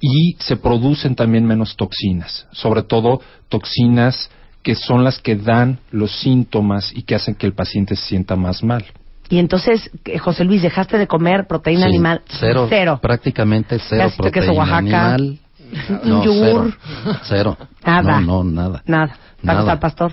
[0.00, 4.30] Y se producen también menos toxinas, sobre todo toxinas
[4.64, 8.34] que son las que dan los síntomas y que hacen que el paciente se sienta
[8.34, 8.84] más mal.
[9.28, 12.22] Y entonces, eh, José Luis, dejaste de comer proteína Sí, animal.
[12.26, 12.98] Cero, Cero.
[13.00, 15.38] Prácticamente cero Pedacito de queso proteína Oaxaca, animal.
[16.02, 16.74] un No, yogur.
[17.04, 17.18] cero.
[17.24, 17.58] Cero.
[17.86, 18.20] Nada.
[18.20, 18.82] No, no, nada.
[18.86, 19.18] Nada.
[19.42, 19.58] Nada.
[19.58, 20.12] ¿Tacos al pastor?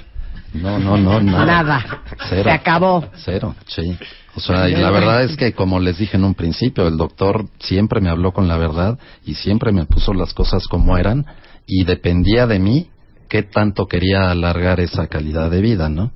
[0.53, 1.45] No, no, no, nada.
[1.45, 1.85] Nada.
[2.29, 2.43] Cero.
[2.43, 3.05] Se acabó.
[3.23, 3.97] Cero, sí.
[4.35, 7.45] O sea, y la verdad es que, como les dije en un principio, el doctor
[7.59, 11.25] siempre me habló con la verdad y siempre me puso las cosas como eran
[11.67, 12.89] y dependía de mí
[13.31, 16.11] qué tanto quería alargar esa calidad de vida, ¿no?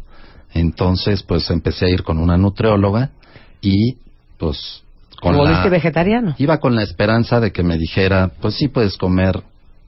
[0.53, 3.11] Entonces, pues empecé a ir con una nutrióloga
[3.61, 3.95] y,
[4.37, 4.83] pues,
[5.21, 5.69] con ¿Te volviste la...
[5.69, 6.35] vegetariano?
[6.37, 9.41] Iba con la esperanza de que me dijera, pues sí puedes comer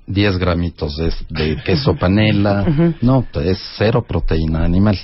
[0.06, 2.66] 10 gramitos de, de queso panela.
[3.02, 4.98] No, es cero proteína animal.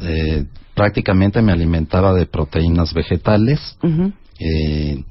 [0.00, 3.76] Eh, prácticamente me alimentaba de proteínas vegetales,
[4.40, 5.04] eh,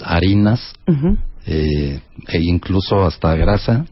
[0.00, 0.74] harinas
[1.44, 3.84] eh, e incluso hasta grasa,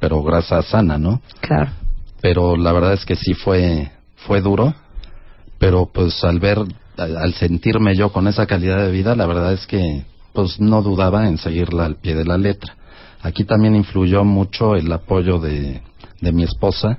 [0.00, 1.20] pero grasa sana, ¿no?
[1.40, 1.70] Claro.
[2.20, 3.90] Pero la verdad es que sí fue
[4.26, 4.74] fue duro,
[5.58, 6.58] pero pues al ver
[6.96, 10.82] al al sentirme yo con esa calidad de vida, la verdad es que pues no
[10.82, 12.74] dudaba en seguirla al pie de la letra.
[13.22, 15.82] Aquí también influyó mucho el apoyo de,
[16.20, 16.98] de mi esposa,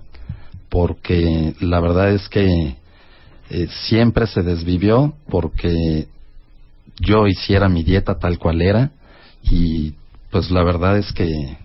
[0.69, 2.75] porque la verdad es que
[3.49, 6.07] eh, siempre se desvivió porque
[6.99, 8.91] yo hiciera mi dieta tal cual era
[9.43, 9.93] y
[10.31, 11.57] pues la verdad es que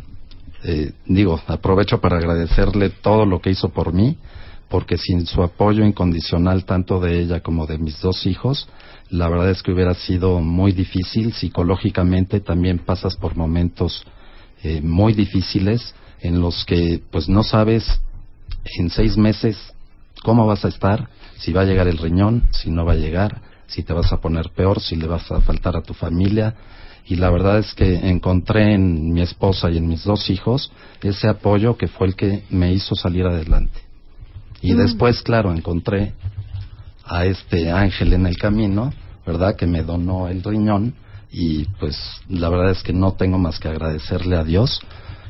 [0.64, 4.16] eh, digo aprovecho para agradecerle todo lo que hizo por mí
[4.68, 8.68] porque sin su apoyo incondicional tanto de ella como de mis dos hijos
[9.10, 14.04] la verdad es que hubiera sido muy difícil psicológicamente también pasas por momentos
[14.62, 18.00] eh, muy difíciles en los que pues no sabes
[18.76, 19.56] en seis meses
[20.22, 23.40] cómo vas a estar, si va a llegar el riñón, si no va a llegar,
[23.66, 26.54] si te vas a poner peor, si le vas a faltar a tu familia.
[27.08, 30.70] Y la verdad es que encontré en mi esposa y en mis dos hijos
[31.02, 33.80] ese apoyo que fue el que me hizo salir adelante.
[34.60, 34.78] Y Mm.
[34.78, 36.12] después, claro, encontré
[37.04, 38.92] a este ángel en el camino,
[39.26, 39.56] ¿verdad?
[39.56, 40.94] Que me donó el riñón
[41.32, 41.96] y pues
[42.28, 44.80] la verdad es que no tengo más que agradecerle a Dios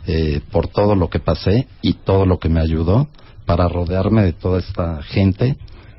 [0.06, 3.08] eh, por todo lo que pasé y todo lo que me ayudó
[3.46, 5.56] para rodearme de toda esta gente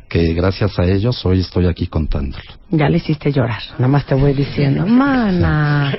[0.10, 2.44] que gracias a ellos hoy estoy aquí contándolo.
[2.72, 5.96] Ya le hiciste llorar, nada más te voy diciendo, mana,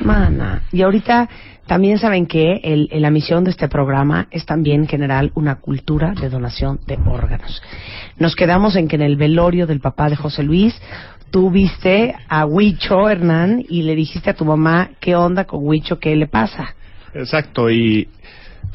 [0.00, 0.62] mana.
[0.72, 1.28] Y ahorita
[1.66, 6.12] también saben que el, el- la misión de este programa es también generar una cultura
[6.20, 7.62] de donación de órganos.
[8.18, 10.74] Nos quedamos en que en el velorio del papá de José Luis,
[11.30, 15.98] tú viste a Huicho Hernán y le dijiste a tu mamá, ¿qué onda con Huicho?
[15.98, 16.74] ¿Qué le pasa?
[17.14, 18.08] Exacto, y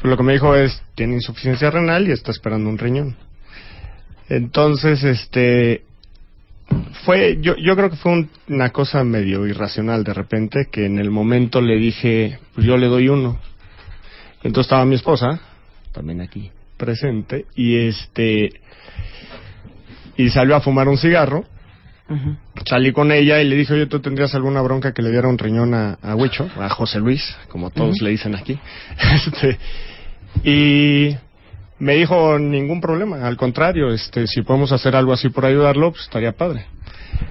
[0.02, 3.16] lo que me dijo es, tiene insuficiencia renal y está esperando un riñón.
[4.28, 5.82] Entonces, este,
[7.04, 10.98] fue, yo, yo creo que fue un- una cosa medio irracional de repente, que en
[10.98, 13.38] el momento le dije, pues yo le doy uno.
[14.42, 15.40] Entonces estaba mi esposa,
[15.92, 18.50] también aquí presente, y este,
[20.16, 21.44] y salió a fumar un cigarro,
[22.66, 25.36] salí con ella y le dije, oye, ¿tú tendrías alguna bronca que le diera un
[25.38, 28.58] riñón a, a Huicho, a José Luis, como todos le dicen aquí?
[29.26, 29.58] Este,
[30.44, 31.16] y
[31.78, 36.04] me dijo, ningún problema, al contrario, este, si podemos hacer algo así por ayudarlo, pues
[36.04, 36.66] estaría padre.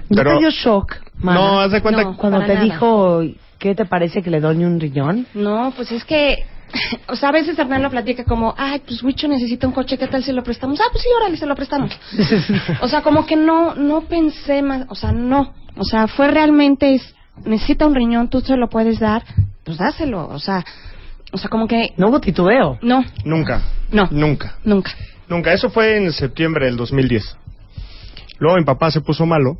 [0.08, 1.38] ¿No Pero- te dio shock, mana?
[1.40, 2.16] No, haz de cuenta No.
[2.16, 2.64] Cuando te nada.
[2.64, 3.22] dijo,
[3.58, 5.26] ¿qué te parece que le doy un riñón?
[5.34, 6.44] No, pues es que,
[7.08, 10.06] o sea, a veces Hernán lo platica como, ay, pues Huicho necesita un coche, ¿qué
[10.06, 10.80] tal si lo prestamos?
[10.80, 11.98] Ah, pues sí, órale, se lo prestamos.
[12.80, 15.52] o sea, como que no, no pensé más, o sea, no.
[15.76, 19.22] O sea, fue realmente, es, necesita un riñón, tú se lo puedes dar,
[19.64, 20.26] pues dáselo.
[20.28, 20.64] O sea,
[21.32, 22.78] o sea, como que, No hubo titubeo.
[22.82, 23.62] no, Nunca.
[23.90, 24.08] No.
[24.10, 24.56] Nunca.
[24.64, 24.94] nunca.
[25.28, 25.52] Nunca.
[25.52, 27.36] Eso fue en septiembre del 2010.
[28.38, 29.58] Luego mi papá se puso malo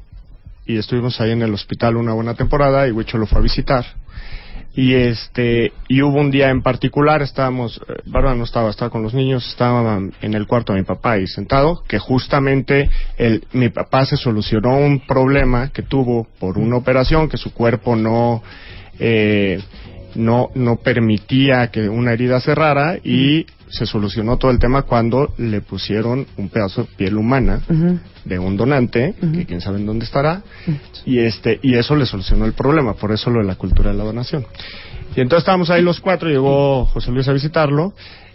[0.66, 3.84] y estuvimos ahí en el hospital una buena temporada y Huicho lo fue a visitar.
[4.74, 9.02] Y este y hubo un día en particular, estábamos, eh, Bárbara no estaba, estaba con
[9.02, 13.70] los niños, estaba en el cuarto de mi papá ahí sentado, que justamente el, mi
[13.70, 18.42] papá se solucionó un problema que tuvo por una operación, que su cuerpo no
[19.00, 19.60] eh,
[20.18, 25.60] no, no permitía que una herida cerrara y se solucionó todo el tema cuando le
[25.60, 27.60] pusieron un pedazo de piel humana
[28.24, 30.42] de un donante, que quién sabe en dónde estará,
[31.06, 33.96] y este, y eso le solucionó el problema, por eso lo de la cultura de
[33.96, 34.44] la donación.
[35.14, 37.94] Y entonces estábamos ahí los cuatro, llegó José Luis a visitarlo,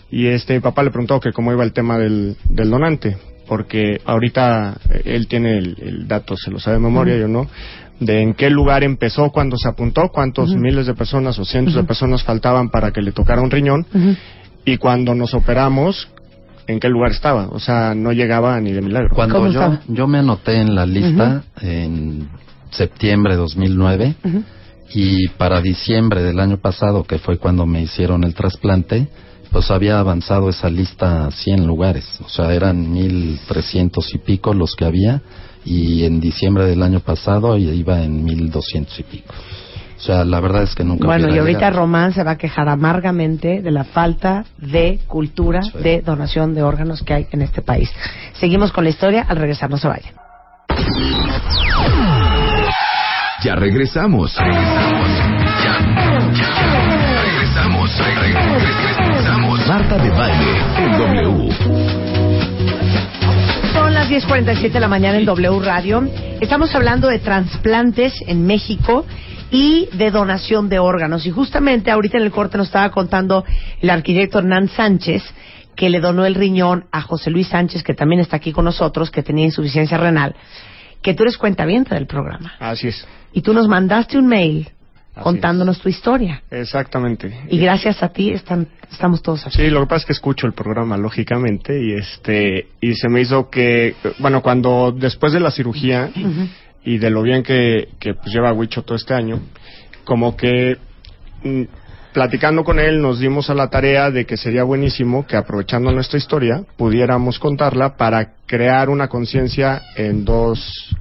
[0.09, 3.17] y este, mi papá le preguntó que cómo iba el tema del, del donante,
[3.47, 7.47] porque ahorita eh, él tiene el, el dato, se lo sabe de memoria, yo no,
[7.99, 11.83] de en qué lugar empezó, cuándo se apuntó, cuántos miles de personas o cientos de
[11.83, 13.85] personas faltaban para que le tocara un riñón,
[14.65, 16.09] y cuando nos operamos,
[16.67, 19.09] en qué lugar estaba, o sea, no llegaba ni de milagro.
[19.13, 19.81] Cuando ¿Cómo yo, estaba?
[19.87, 22.29] yo me anoté en la lista en
[22.71, 24.15] septiembre de 2009
[24.93, 29.07] y para diciembre del año pasado, que fue cuando me hicieron el trasplante,
[29.51, 32.19] pues había avanzado esa lista a 100 lugares.
[32.25, 35.21] O sea, eran 1.300 y pico los que había
[35.65, 39.33] y en diciembre del año pasado iba en 1.200 y pico.
[39.95, 41.77] O sea, la verdad es que nunca Bueno, y ahorita llegado.
[41.79, 45.71] Román se va a quejar amargamente de la falta de cultura Sí.
[45.81, 47.89] de donación de órganos que hay en este país.
[48.33, 50.13] Seguimos con la historia, al regresar no se vayan.
[53.43, 54.35] Ya regresamos.
[54.37, 55.09] Regresamos.
[55.63, 55.79] Ya,
[56.33, 57.97] ya, regresamos.
[58.99, 59.67] Regresamos.
[59.67, 62.02] Marta de baile en W.
[64.03, 66.05] Las 10.47 de la mañana en W Radio.
[66.41, 69.05] Estamos hablando de trasplantes en México
[69.49, 71.25] y de donación de órganos.
[71.25, 73.45] Y justamente ahorita en el corte nos estaba contando
[73.79, 75.23] el arquitecto Hernán Sánchez
[75.77, 79.09] que le donó el riñón a José Luis Sánchez, que también está aquí con nosotros,
[79.09, 80.35] que tenía insuficiencia renal,
[81.01, 82.55] que tú eres cuentaviente del programa.
[82.59, 83.07] Así es.
[83.31, 84.69] Y tú nos mandaste un mail
[85.15, 86.41] Así contándonos tu historia.
[86.49, 87.41] Exactamente.
[87.49, 89.57] Y gracias a ti están, estamos todos aquí.
[89.57, 93.21] Sí, lo que pasa es que escucho el programa lógicamente y este y se me
[93.21, 96.09] hizo que bueno cuando después de la cirugía
[96.83, 99.39] y de lo bien que, que pues, lleva Huicho todo este año,
[100.03, 100.77] como que
[101.43, 101.63] mm,
[102.11, 106.17] platicando con él nos dimos a la tarea de que sería buenísimo que aprovechando nuestra
[106.17, 110.95] historia pudiéramos contarla para crear una conciencia en dos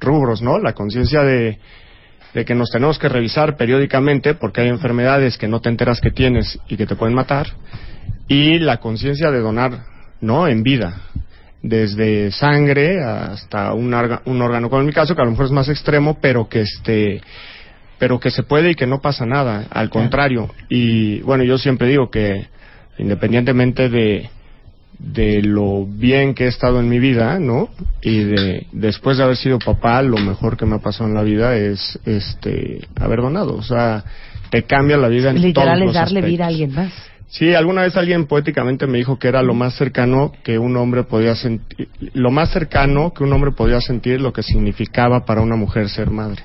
[0.00, 0.58] rubros, ¿no?
[0.58, 1.58] La conciencia de,
[2.36, 6.10] de que nos tenemos que revisar periódicamente porque hay enfermedades que no te enteras que
[6.10, 7.46] tienes y que te pueden matar
[8.28, 9.84] y la conciencia de donar,
[10.20, 10.46] ¿no?
[10.46, 11.00] En vida
[11.62, 15.46] desde sangre hasta un, arga- un órgano como en mi caso que a lo mejor
[15.46, 17.22] es más extremo pero que este
[17.98, 21.88] pero que se puede y que no pasa nada al contrario y bueno yo siempre
[21.88, 22.46] digo que
[22.98, 24.28] independientemente de
[24.98, 27.68] de lo bien que he estado en mi vida, ¿no?
[28.02, 31.22] Y de después de haber sido papá, lo mejor que me ha pasado en la
[31.22, 34.04] vida es este haber donado, o sea,
[34.50, 36.92] te cambia la vida en Literal todos es darle vida a alguien más.
[37.28, 41.02] Sí, alguna vez alguien poéticamente me dijo que era lo más cercano que un hombre
[41.02, 45.56] podía sentir, lo más cercano que un hombre podía sentir lo que significaba para una
[45.56, 46.44] mujer ser madre,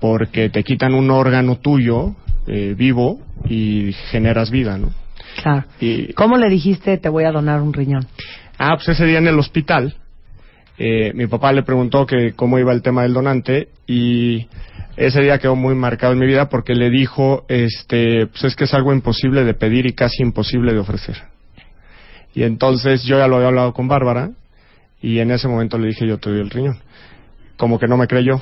[0.00, 2.14] porque te quitan un órgano tuyo
[2.46, 4.90] eh, vivo y generas vida, ¿no?
[5.40, 5.64] Claro.
[5.80, 8.06] Y, ¿Cómo le dijiste te voy a donar un riñón?
[8.58, 9.96] ah, pues ese día en el hospital,
[10.78, 14.46] eh, mi papá le preguntó que cómo iba el tema del donante y
[14.96, 18.64] ese día quedó muy marcado en mi vida porque le dijo, este, pues es que
[18.64, 21.16] es algo imposible de pedir y casi imposible de ofrecer.
[22.34, 24.30] Y entonces yo ya lo había hablado con Bárbara
[25.00, 26.78] y en ese momento le dije yo te doy el riñón.
[27.56, 28.40] Como que no me creyó.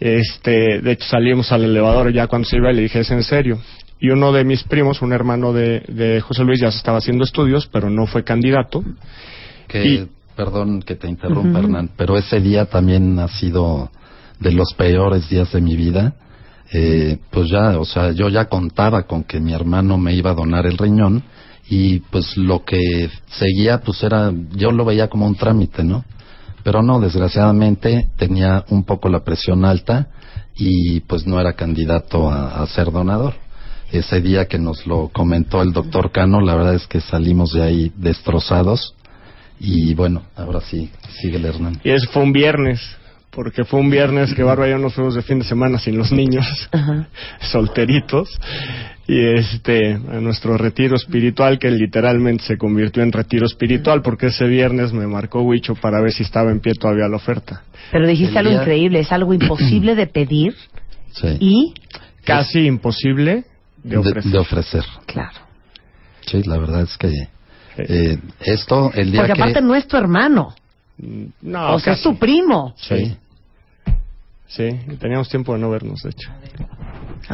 [0.00, 3.22] Este, de hecho salimos al elevador ya cuando se iba y le dije es en
[3.22, 3.58] serio.
[4.04, 7.22] Y uno de mis primos, un hermano de, de José Luis, ya se estaba haciendo
[7.22, 8.82] estudios, pero no fue candidato.
[9.68, 11.60] Que, Y- perdón que te interrumpa.
[11.60, 13.90] Hernán, pero ese día también ha sido
[14.40, 16.14] de los peores días de mi vida.
[16.72, 20.34] Eh, pues ya, o sea, yo ya contaba con que mi hermano me iba a
[20.34, 21.22] donar el riñón
[21.68, 26.04] y pues lo que seguía pues era, yo lo veía como un trámite, ¿no?
[26.64, 30.08] Pero no, desgraciadamente tenía un poco la presión alta
[30.56, 33.34] y pues no era candidato a, a ser donador.
[33.92, 37.62] Ese día que nos lo comentó el doctor Cano, la verdad es que salimos de
[37.62, 38.94] ahí destrozados
[39.60, 40.90] y bueno, ahora sí,
[41.20, 41.78] sigue el Hernán.
[41.84, 42.80] Y eso fue un viernes,
[43.30, 45.96] porque fue un viernes que Bárbara y yo nos fuimos de fin de semana sin
[45.98, 46.46] los niños,
[47.40, 48.28] solteritos,
[49.06, 54.46] y este, a nuestro retiro espiritual, que literalmente se convirtió en retiro espiritual, porque ese
[54.46, 57.62] viernes me marcó Huicho para ver si estaba en pie todavía la oferta.
[57.90, 60.54] Pero dijiste El algo día- increíble, es algo imposible de pedir
[61.12, 61.36] Sí.
[61.40, 61.74] y...
[62.24, 63.42] Casi imposible
[63.82, 64.32] de ofrecer.
[64.32, 64.84] de ofrecer.
[65.06, 65.40] Claro.
[66.26, 67.28] Sí, la verdad es que
[67.76, 69.42] eh, esto, el día Porque que...
[69.42, 70.54] aparte no es tu hermano,
[71.40, 72.74] No, o sea, es tu primo.
[72.76, 73.16] Sí.
[74.46, 74.68] Sí,
[75.00, 76.30] teníamos tiempo de no vernos, de hecho.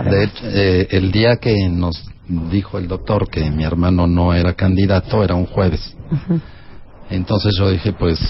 [0.08, 4.54] De hecho, eh, el día que nos dijo el doctor que mi hermano no era
[4.54, 5.96] candidato era un jueves.
[7.10, 8.20] Entonces yo dije, pues,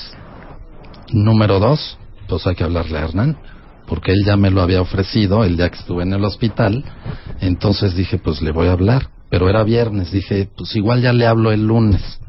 [1.13, 1.99] número dos,
[2.29, 3.37] pues hay que hablarle a Hernán,
[3.89, 6.85] porque él ya me lo había ofrecido el día que estuve en el hospital.
[7.41, 9.09] Entonces dije, pues le voy a hablar.
[9.31, 12.21] Pero era viernes, dije, pues igual ya le hablo el lunes.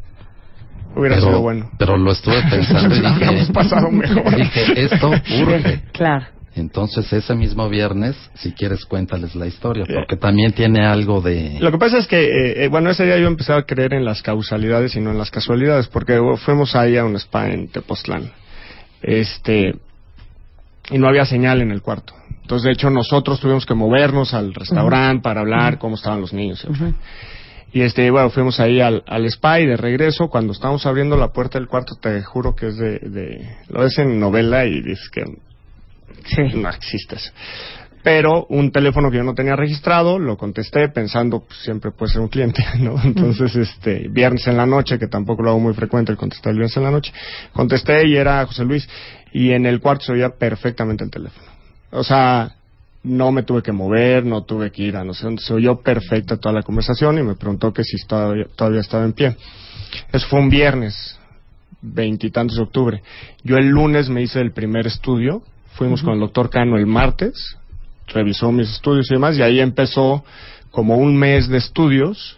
[0.95, 1.70] Hubiera pero, sido bueno.
[1.78, 2.99] Pero lo estuve pensando y
[3.30, 4.36] dije, pasado mejor.
[4.36, 5.84] dije, esto urge.
[5.93, 6.26] Claro.
[6.55, 11.57] Entonces ese mismo viernes, si quieres, cuéntales la historia, porque también tiene algo de...
[11.60, 14.03] Lo que pasa es que, eh, eh, bueno, ese día yo empecé a creer en
[14.03, 17.70] las causalidades y no en las casualidades, porque uh, fuimos ahí a un spa en
[17.70, 18.32] Tepoztlán.
[19.01, 19.76] Este,
[20.90, 22.14] y no había señal en el cuarto.
[22.42, 26.66] Entonces, de hecho, nosotros tuvimos que movernos al restaurante para hablar cómo estaban los niños.
[27.72, 31.32] Y este, bueno, fuimos ahí al, al spa y de regreso, cuando estábamos abriendo la
[31.32, 35.10] puerta del cuarto, te juro que es de, de lo ves en novela y dices
[35.12, 35.26] que
[36.56, 37.32] no existe eso.
[38.02, 42.22] Pero un teléfono que yo no tenía registrado, lo contesté pensando, pues, siempre puede ser
[42.22, 42.95] un cliente, ¿no?
[43.04, 46.60] Entonces, este, viernes en la noche, que tampoco lo hago muy frecuente el contestar el
[46.60, 47.14] viernes en la noche,
[47.52, 48.88] contesté y era José Luis,
[49.34, 51.47] y en el cuarto se oía perfectamente el teléfono.
[51.91, 52.56] O sea,
[53.04, 55.82] no me tuve que mover, no tuve que ir a no sé dónde, se oyó
[55.82, 59.36] perfecta toda la conversación y me preguntó que si todavía, todavía estaba en pie.
[60.12, 61.18] Eso fue un viernes,
[61.82, 63.02] veintitantos de octubre.
[63.43, 65.41] Yo el lunes me hice el primer estudio,
[65.74, 67.58] fuimos con el doctor Cano el martes,
[68.10, 70.24] revisó mis estudios y demás, y ahí empezó
[70.72, 72.38] como un mes de estudios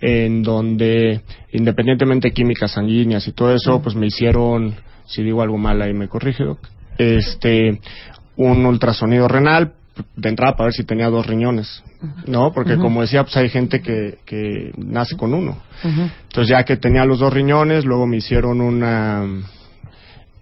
[0.00, 4.74] en donde independientemente de químicas sanguíneas y todo eso, pues me hicieron,
[5.06, 6.58] si digo algo mal ahí me corrige, doc,
[6.98, 7.80] este,
[8.36, 9.72] un ultrasonido renal
[10.16, 11.82] de entrada para ver si tenía dos riñones,
[12.26, 12.52] ¿no?
[12.52, 15.56] Porque como decía, pues hay gente que, que nace con uno.
[15.82, 19.24] Entonces ya que tenía los dos riñones, luego me hicieron una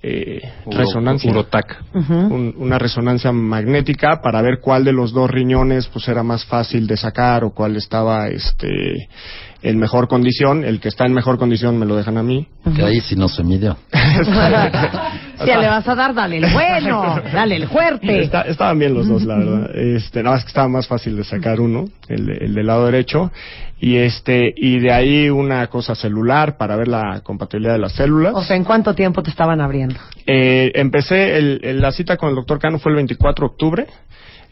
[0.03, 1.31] eh, Uro- resonancia.
[1.31, 1.81] Urotac.
[1.95, 6.87] Un- una resonancia magnética para ver cuál de los dos riñones pues era más fácil
[6.87, 9.09] de sacar o cuál estaba este
[9.63, 10.65] en mejor condición.
[10.65, 12.49] El que está en mejor condición me lo dejan a mí.
[12.77, 13.77] Que ahí sí no se midió.
[13.93, 18.23] Si le vas a dar, dale el bueno, dale el fuerte.
[18.23, 19.77] Está- estaban bien los dos, la verdad.
[19.77, 23.31] Este, nada más que estaba más fácil de sacar uno, el, el del lado derecho,
[23.81, 28.33] y este, y de ahí una cosa celular para ver la compatibilidad de las células.
[28.37, 29.97] O sea, ¿en cuánto tiempo te estaban abriendo?
[30.27, 33.87] Eh, empecé el- el- la cita con el doctor Cano fue el 24 de octubre.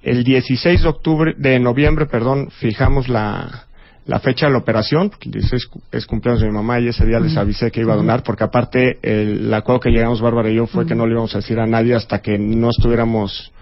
[0.02, 3.66] El 16 de octubre, de noviembre, perdón, fijamos la,
[4.10, 6.88] la fecha de la operación, porque el 16 cu- es cumpleaños de mi mamá y
[6.88, 10.20] ese día les avisé que iba a donar, porque aparte el, el acuerdo que llegamos
[10.20, 12.70] Bárbara y yo fue que no le íbamos a decir a nadie hasta que no
[12.70, 13.52] estuviéramos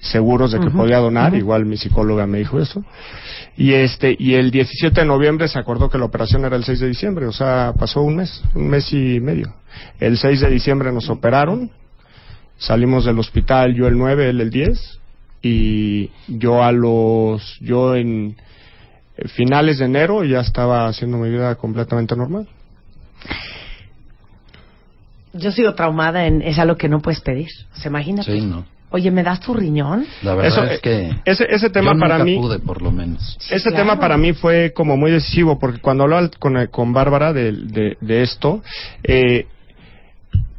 [0.00, 2.84] seguros de que podía donar, igual mi psicóloga me dijo eso.
[3.56, 6.78] Y este, y el 17 de noviembre se acordó que la operación era el 6
[6.80, 9.54] de diciembre, o sea, pasó un mes, un mes y medio.
[9.98, 11.70] El 6 de diciembre nos operaron,
[12.58, 15.00] salimos del hospital yo el 9, él el 10,
[15.42, 18.36] y yo a los, yo en,
[19.34, 22.46] finales de enero ya estaba haciendo mi vida completamente normal.
[25.32, 27.48] Yo sigo traumada en es algo que no puedes pedir.
[27.74, 28.22] ¿Se imagina?
[28.22, 28.64] Sí, no.
[28.90, 30.06] Oye, ¿me das tu riñón?
[30.22, 32.80] La verdad Eso, es que eh, ese, ese tema yo para nunca mí, pude, por
[32.82, 33.36] lo menos.
[33.50, 33.76] ese claro.
[33.76, 37.52] tema para mí fue como muy decisivo porque cuando hablaba con, eh, con Bárbara de,
[37.52, 38.62] de, de esto,
[39.02, 39.46] eh,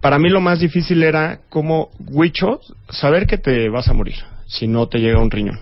[0.01, 4.15] para mí lo más difícil era como Huicho saber que te vas a morir
[4.47, 5.59] si no te llega un riñón.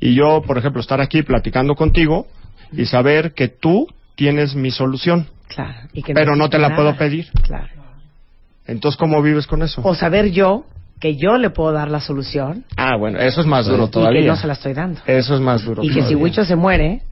[0.00, 2.26] Y yo, por ejemplo, estar aquí platicando contigo
[2.72, 5.88] y saber que tú tienes mi solución, Claro.
[5.92, 6.76] y que pero no te la nada.
[6.76, 7.28] puedo pedir.
[7.42, 7.68] Claro.
[8.66, 9.80] Entonces, ¿cómo vives con eso?
[9.84, 10.64] O saber yo
[11.00, 14.20] que yo le puedo dar la solución Ah, bueno, eso es más duro y todavía.
[14.22, 15.00] que no se la estoy dando.
[15.06, 15.82] Eso es más duro.
[15.82, 16.14] Y que si.
[16.14, 17.02] Huicho se muere,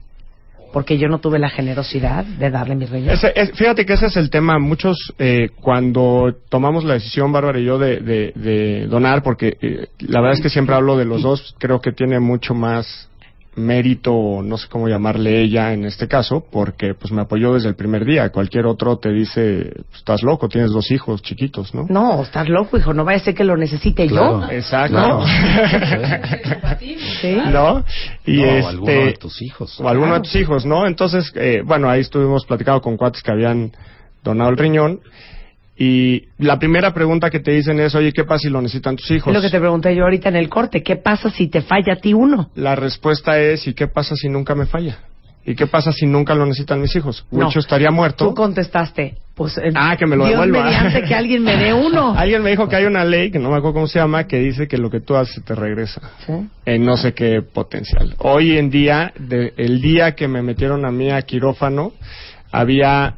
[0.73, 3.13] porque yo no tuve la generosidad de darle mi riñón.
[3.13, 4.59] Ese- es- fíjate que ese es el tema.
[4.59, 9.87] Muchos, eh, cuando tomamos la decisión, Bárbara y yo, de, de- de donar, porque eh,
[9.99, 13.09] la verdad es que siempre hablo de los dos, creo que tiene mucho más
[13.57, 17.69] mérito, o no sé cómo llamarle ella en este caso, porque pues me apoyó desde
[17.69, 18.29] el primer día.
[18.31, 21.85] Cualquier otro te dice, estás loco, tienes dos hijos chiquitos, ¿no?
[21.89, 24.41] No, estás loco, hijo, no vaya a ser que lo necesite Claro.
[24.47, 24.51] yo.
[24.51, 24.97] Exacto.
[25.07, 25.25] No.
[27.21, 27.37] ¿Sí?
[27.51, 27.83] ¿No?
[28.25, 29.79] Y No, o este, alguno de tus hijos.
[29.79, 30.21] o alguno Claro.
[30.23, 30.85] de tus hijos, ¿no?
[30.87, 33.71] Entonces, eh, bueno, ahí estuvimos platicando con cuates que habían
[34.23, 34.99] donado el riñón.
[35.79, 39.11] Y la primera pregunta que te dicen es, oye, ¿qué pasa si lo necesitan tus
[39.11, 39.31] hijos?
[39.33, 40.81] Lo que te pregunté yo ahorita en el corte.
[40.81, 42.49] ¿Qué pasa si te falla a ti uno?
[42.55, 44.97] La respuesta es, ¿y qué pasa si nunca me falla?
[45.45, 47.25] ¿Y qué pasa si nunca lo necesitan mis hijos?
[47.31, 47.45] No.
[47.45, 48.27] Huicho estaría muerto.
[48.27, 50.65] Tú contestaste, pues eh, Ah, que me lo Dios devuelva.
[50.65, 52.13] mediante que alguien me dé uno.
[52.17, 54.39] Alguien me dijo que hay una ley, que no me acuerdo cómo se llama, que
[54.39, 56.01] dice que lo que tú haces te regresa.
[56.25, 56.33] ¿Sí?
[56.65, 58.15] en no sé qué potencial.
[58.17, 61.93] Hoy en día, de- el día que me metieron a mí a quirófano,
[62.51, 63.13] había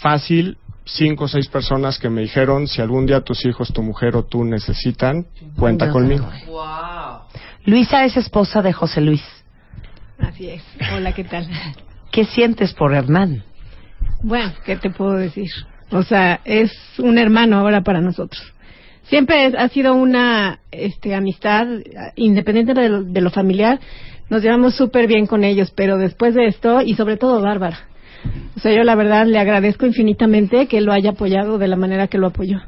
[0.00, 4.16] fácil cinco o seis personas que me dijeron, si algún día tus hijos, tu mujer
[4.16, 5.26] o tú necesitan,
[5.58, 6.28] cuenta Yo conmigo.
[6.30, 7.70] sé.
[7.70, 9.22] Luisa es esposa de José Luis.
[10.18, 10.62] Así es.
[10.94, 11.48] Hola, ¿qué tal?
[12.10, 13.42] ¿Qué sientes por Hernán?
[14.22, 15.50] Bueno, ¿qué te puedo decir?
[15.90, 18.42] O sea, es un hermano ahora para nosotros.
[19.04, 21.66] Siempre es- ha sido una este, amistad,
[22.16, 23.80] independiente de lo, de lo familiar,
[24.30, 27.80] nos llevamos súper bien con ellos, pero después de esto, y sobre todo Bárbara.
[28.56, 32.06] O sea, yo la verdad le agradezco infinitamente que lo haya apoyado de la manera
[32.08, 32.60] que lo apoyó.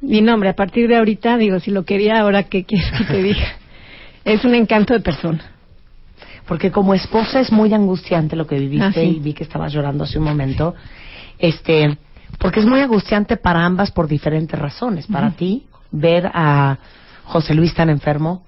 [0.00, 3.22] Mi nombre, a partir de ahorita, digo, si lo quería, ahora qué quieres que te
[3.22, 3.46] diga.
[4.24, 5.52] Es un encanto de persona.
[6.48, 9.16] Porque como esposa es muy angustiante lo que viviste Ah, sí.
[9.16, 10.74] y vi que estabas llorando hace un momento.
[11.38, 11.98] Este,
[12.38, 15.06] porque es muy angustiante para ambas por diferentes razones.
[15.06, 16.78] Para ti, ver a
[17.24, 18.42] José Luis tan enfermo.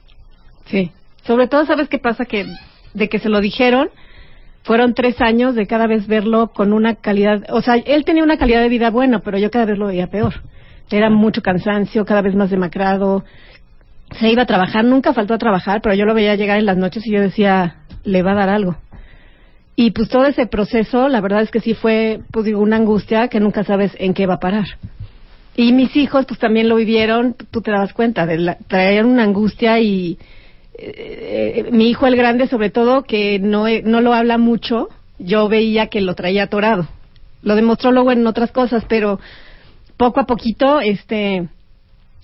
[0.67, 0.91] Sí.
[1.27, 2.25] Sobre todo, ¿sabes qué pasa?
[2.25, 2.47] Que
[2.95, 3.89] de que se lo dijeron,
[4.67, 8.37] fueron tres años de cada vez verlo con una calidad, o sea, él tenía una
[8.37, 10.35] calidad de vida buena, pero yo cada vez lo veía peor.
[10.91, 13.25] Era mucho cansancio, cada vez más demacrado.
[14.19, 16.77] Se iba a trabajar, nunca faltó a trabajar, pero yo lo veía llegar en las
[16.77, 18.77] noches y yo decía, le va a dar algo.
[19.77, 23.29] Y pues todo ese proceso, la verdad es que sí fue, pues digo, una angustia
[23.29, 24.67] que nunca sabes en qué va a parar.
[25.55, 28.59] Y mis hijos, pues también lo vivieron, tú te dabas cuenta, de la,
[29.05, 30.19] una angustia y
[30.79, 34.89] eh, eh, mi hijo el grande, sobre todo, que no, eh, no lo habla mucho,
[35.18, 36.87] yo veía que lo traía atorado.
[37.43, 39.18] Lo demostró luego en otras cosas, pero
[39.97, 41.49] poco a poquito, este,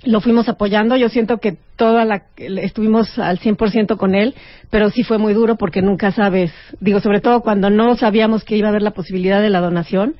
[0.05, 0.96] lo fuimos apoyando.
[0.96, 4.34] Yo siento que toda la, estuvimos al 100% con él,
[4.70, 8.57] pero sí fue muy duro porque nunca sabes, digo, sobre todo cuando no sabíamos que
[8.57, 10.16] iba a haber la posibilidad de la donación,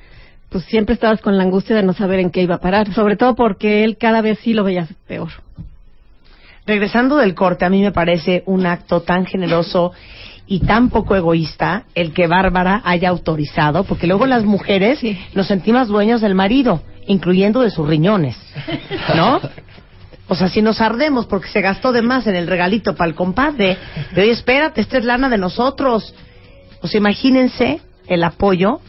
[0.49, 3.15] pues siempre estabas con la angustia de no saber en qué iba a parar, sobre
[3.15, 5.29] todo porque él cada vez sí lo veía peor.
[6.65, 9.91] Regresando del corte, a mí me parece un acto tan generoso
[10.47, 14.99] y tan poco egoísta el que Bárbara haya autorizado, porque luego las mujeres
[15.33, 18.37] nos sentimos dueños del marido, incluyendo de sus riñones,
[19.15, 19.41] ¿no?
[20.27, 23.15] O sea, si nos ardemos porque se gastó de más en el regalito para el
[23.15, 23.77] compadre,
[24.13, 26.15] de oye, espérate, esta es lana de nosotros.
[26.81, 28.79] O sea, imagínense el apoyo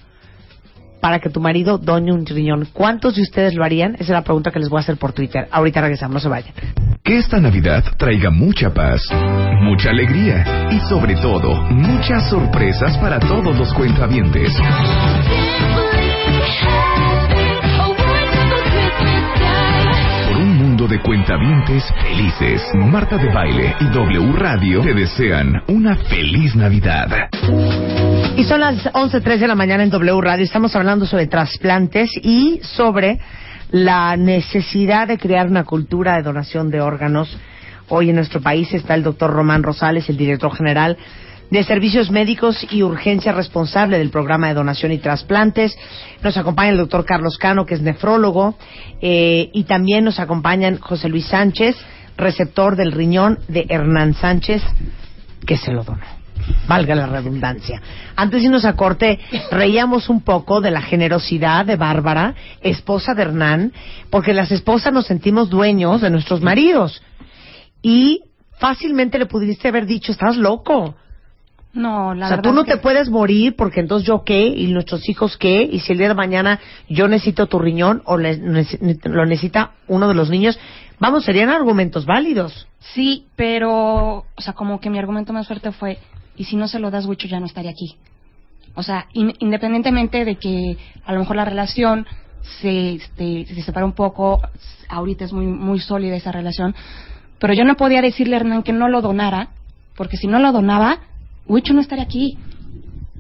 [1.05, 2.67] para que tu marido done un riñón.
[2.73, 3.93] ¿Cuántos de ustedes lo harían?
[3.97, 5.47] Esa es la pregunta que les voy a hacer por Twitter.
[5.51, 6.55] Ahorita regresamos, no se vayan.
[7.03, 9.03] Que esta Navidad traiga mucha paz,
[9.61, 14.51] mucha alegría y sobre todo muchas sorpresas para todos los cuentavientes.
[20.85, 27.09] De cuentavientes felices, Marta de Baile y W Radio te desean una feliz Navidad.
[28.37, 30.45] Y son las 11.03 de la mañana en W Radio.
[30.45, 33.21] Estamos hablando sobre trasplantes y sobre
[33.71, 37.39] la necesidad de crear una cultura de donación de órganos.
[37.89, 40.99] Hoy en nuestro país está el doctor Román Rosales, el director general
[41.49, 45.77] de Servicios Médicos y Urgencia responsable del programa de donación y trasplantes.
[46.25, 48.57] Nos acompaña el doctor Carlos Cano, que es nefrólogo,
[49.01, 51.77] eh, y también nos acompañan José Luis Sánchez,
[52.17, 54.61] receptor del riñón de Hernán Sánchez,
[55.47, 56.24] que se lo donó.
[56.67, 57.81] Valga la redundancia.
[58.17, 59.19] Antes de irnos a corte,
[59.51, 63.73] reíamos un poco de la generosidad de Bárbara, esposa de Hernán,
[64.11, 67.03] porque las esposas nos sentimos dueños de nuestros maridos.
[67.83, 68.23] Y
[68.59, 70.95] fácilmente le pudiste haber dicho, estás loco.
[71.73, 74.47] No, la o sea, tú no es que- te puedes morir porque entonces yo qué
[74.47, 78.17] y nuestros hijos qué y si el día de mañana yo necesito tu riñón o
[78.17, 80.57] le- lo necesita uno de los niños,
[81.01, 82.69] vamos, serían argumentos válidos.
[82.79, 85.99] Sí, pero, o sea, como que mi argumento más fuerte fue,
[86.37, 87.97] y si no se lo das, Wicho ya no estaría aquí.
[88.75, 92.07] O sea, in- independientemente de que a lo mejor la relación
[92.61, 94.41] se, este, se separa un poco,
[94.89, 96.75] ahorita es muy, muy sólida esa relación,
[97.39, 99.51] pero yo no podía decirle a Hernán que no lo donara,
[99.97, 100.99] porque si no lo donaba,
[101.47, 102.37] Wicho no estaría aquí.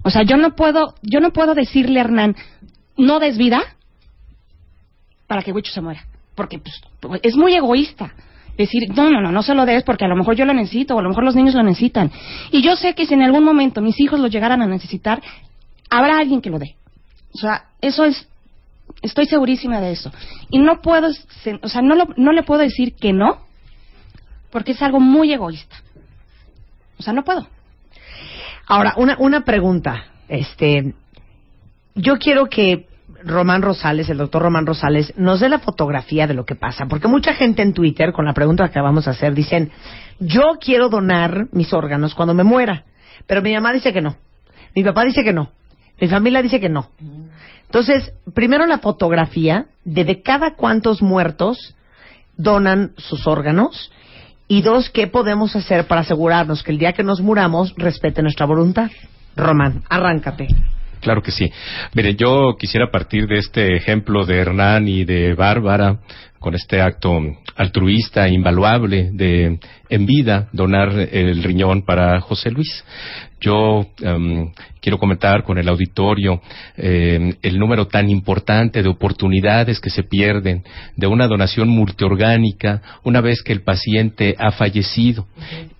[0.02, 2.36] O sea, yo no puedo, yo no puedo decirle a Hernán,
[2.96, 3.62] no des vida
[5.26, 6.04] para que Wicho se muera.
[6.34, 8.12] Porque pues, es muy egoísta.
[8.56, 10.94] Decir, no, no, no, no se lo des porque a lo mejor yo lo necesito
[10.94, 12.10] o a lo mejor los niños lo necesitan.
[12.52, 15.20] Y yo sé que si en algún momento mis hijos lo llegaran a necesitar,
[15.90, 16.76] habrá alguien que lo dé.
[17.34, 18.28] O sea, eso es,
[19.02, 20.12] estoy segurísima de eso.
[20.50, 21.08] Y no puedo,
[21.62, 23.38] o sea, no, lo- no le puedo decir que no,
[24.52, 25.74] porque es algo muy egoísta.
[26.98, 27.48] O sea, no puedo.
[28.68, 30.04] Ahora, una, una pregunta.
[30.28, 30.94] Este,
[31.96, 32.86] yo quiero que
[33.24, 36.86] Román Rosales, el doctor Román Rosales, nos dé la fotografía de lo que pasa.
[36.86, 39.70] Porque mucha gente en Twitter, con la pregunta que acabamos de hacer, dicen,
[40.18, 42.84] yo quiero donar mis órganos cuando me muera.
[43.26, 44.16] Pero mi mamá dice que no.
[44.74, 45.50] Mi papá dice que no.
[46.00, 46.90] Mi familia dice que no.
[47.66, 51.74] Entonces, primero la fotografía de de cada cuántos muertos
[52.36, 53.90] donan sus órganos
[54.48, 58.46] y dos, ¿qué podemos hacer para asegurarnos que el día que nos muramos respete nuestra
[58.46, 58.90] voluntad?
[59.36, 60.48] Román, arráncate.
[61.04, 61.52] Claro que sí.
[61.92, 65.98] Mire, yo quisiera partir de este ejemplo de Hernán y de Bárbara,
[66.38, 67.20] con este acto
[67.56, 69.58] altruista, invaluable, de
[69.90, 72.84] en vida donar el riñón para José Luis.
[73.40, 74.50] Yo em,
[74.80, 76.40] quiero comentar con el auditorio
[76.76, 80.64] em, el número tan importante de oportunidades que se pierden
[80.96, 85.26] de una donación multiorgánica una vez que el paciente ha fallecido.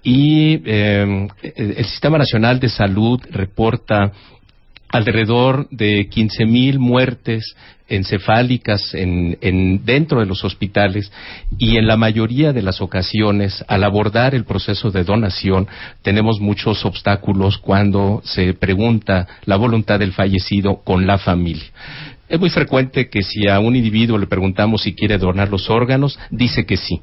[0.03, 4.12] Y em, el Sistema Nacional de Salud reporta
[4.95, 7.57] alrededor de 15.000 muertes
[7.88, 11.11] encefálicas en, en- dentro de los hospitales
[11.59, 15.66] y en la mayoría de las ocasiones al abordar el proceso de donación
[16.03, 21.64] tenemos muchos obstáculos cuando se pregunta la voluntad del fallecido con la familia.
[22.28, 26.18] Es muy frecuente que si a un individuo le preguntamos si quiere donar los órganos,
[26.30, 27.01] dice que sí.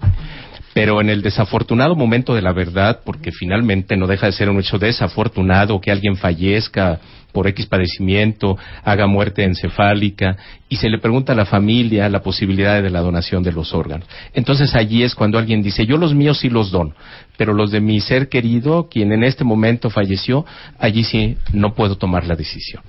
[0.74, 4.60] Pero en el desafortunado momento de la verdad, porque finalmente no deja de ser un
[4.62, 7.00] hecho desafortunado que alguien fallezca
[7.32, 10.38] por X padecimiento, haga muerte encefálica,
[10.70, 14.08] y se le pregunta a la familia la posibilidad de la donación de los órganos.
[14.34, 16.94] Entonces allí es cuando alguien dice, yo los míos sí los dono,
[17.38, 20.46] pero los de mi ser querido, quien en este momento falleció,
[20.80, 22.84] allí sí no puedo tomar la decisión.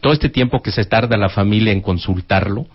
[0.00, 2.66] Todo este tiempo que se tarda la familia en consultarlo,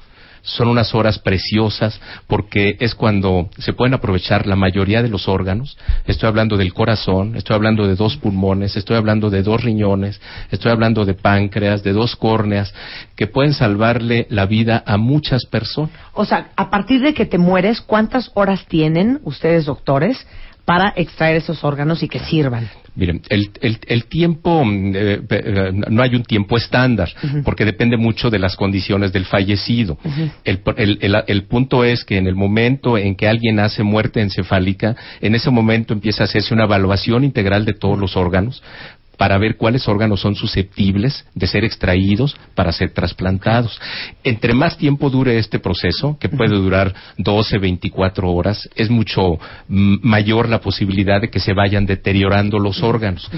[0.44, 5.78] son unas horas preciosas porque es cuando se pueden aprovechar la mayoría de los órganos.
[6.06, 10.72] Estoy hablando del corazón, estoy hablando de dos pulmones, estoy hablando de dos riñones, estoy
[10.72, 12.74] hablando de páncreas, de dos córneas,
[13.16, 15.92] que pueden salvarle la vida a muchas personas.
[16.14, 20.26] O sea, a partir de que te mueres, ¿cuántas horas tienen ustedes, doctores,
[20.66, 22.70] para extraer esos órganos y que sirvan?
[22.94, 27.10] Miren, el, el, el tiempo, mm, eh, eh, no hay un tiempo estándar,
[27.46, 29.98] porque depende mucho de las condiciones del fallecido.
[30.44, 34.20] el, el- el- el punto es que en el momento en que alguien hace muerte
[34.22, 38.62] encefálica, en ese momento empieza a hacerse una evaluación integral de todos los órganos
[39.22, 43.80] para ver cuáles órganos son susceptibles de ser extraídos para ser trasplantados.
[44.24, 49.98] Entre más tiempo dure este proceso, que puede durar 12, 24 horas, es mucho mm,
[50.02, 53.30] mayor la posibilidad de que se vayan deteriorando los órganos.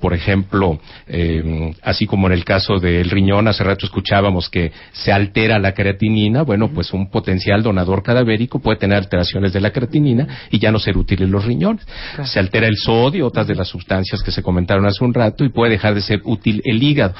[0.00, 0.78] Por ejemplo,
[1.08, 5.74] eh, así como en el caso del riñón, hace rato escuchábamos que se altera la
[5.74, 10.70] creatinina, bueno, pues un potencial donador cadavérico puede tener alteraciones de la creatinina y ya
[10.70, 11.84] no ser útiles los riñones.
[12.24, 15.48] Se altera el sodio, otras de las sustancias que se comentaron hace un rato, y
[15.48, 17.14] puede dejar de ser útil el hígado.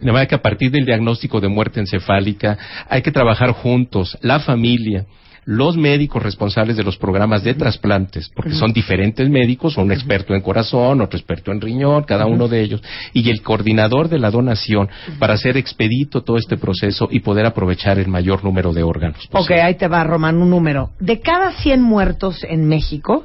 [0.00, 2.56] De manera que a partir del diagnóstico de muerte encefálica
[2.88, 5.04] hay que trabajar juntos, la familia,
[5.48, 10.42] los médicos responsables de los programas de trasplantes, porque son diferentes médicos, un experto en
[10.42, 12.82] corazón, otro experto en riñón, cada uno de ellos,
[13.14, 17.98] y el coordinador de la donación para hacer expedito todo este proceso y poder aprovechar
[17.98, 19.26] el mayor número de órganos.
[19.32, 20.90] Ok, ahí te va, Román, un número.
[21.00, 23.24] De cada 100 muertos en México,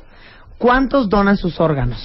[0.58, 2.00] ¿cuántos donan sus órganos?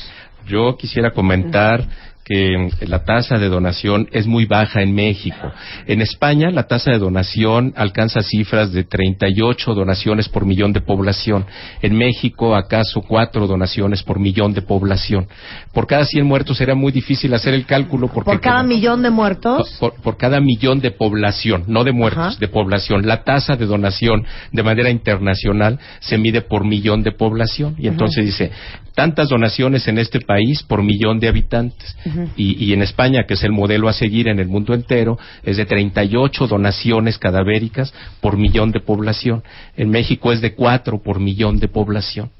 [0.49, 1.87] Yo quisiera comentar
[2.29, 5.51] que la tasa de donación es muy baja en México.
[5.87, 11.47] En España la tasa de donación alcanza cifras de 38 donaciones por millón de población.
[11.81, 15.27] En México acaso cuatro donaciones por millón de población.
[15.73, 19.11] Por cada 100 muertos era muy difícil hacer el cálculo porque Por cada millón de
[19.11, 19.77] muertos.
[19.81, 23.07] por, por cada millón de población, no de muertos, de población.
[23.07, 27.75] La tasa de donación de manera internacional se mide por millón de población.
[27.79, 28.51] Y entonces dice,
[28.99, 31.97] tantas donaciones en este país por millón de habitantes.
[32.37, 35.57] y, y en España, que es el modelo a seguir en el mundo entero, es
[35.57, 39.45] de 38 donaciones cadavéricas por millón de población.
[39.77, 42.31] En México es de 4 por millón de población.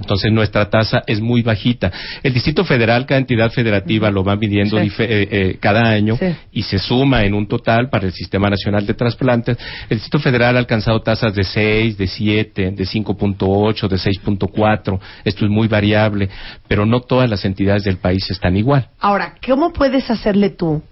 [0.00, 1.92] Entonces nuestra tasa es muy bajita.
[2.22, 4.90] El Distrito Federal, cada entidad federativa lo va midiendo Sí.
[4.98, 6.34] eh, eh, cada año Sí.
[6.52, 9.58] y se suma en un total para el Sistema Nacional de Trasplantes.
[9.88, 14.98] El Distrito Federal ha alcanzado tasas de 6, de 7, de 5.8, de 6.4.
[15.24, 16.28] Esto es muy variable,
[16.66, 18.88] pero no todas las entidades del país están igual.
[18.98, 20.82] Ahora, ¿cómo puedes hacerle tú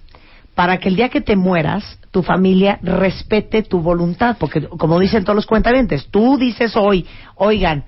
[0.55, 4.37] para que el día que te mueras, tu familia respete tu voluntad?
[4.39, 7.07] Porque, como dicen todos los cuentavientes, tú dices hoy,
[7.37, 7.85] oigan,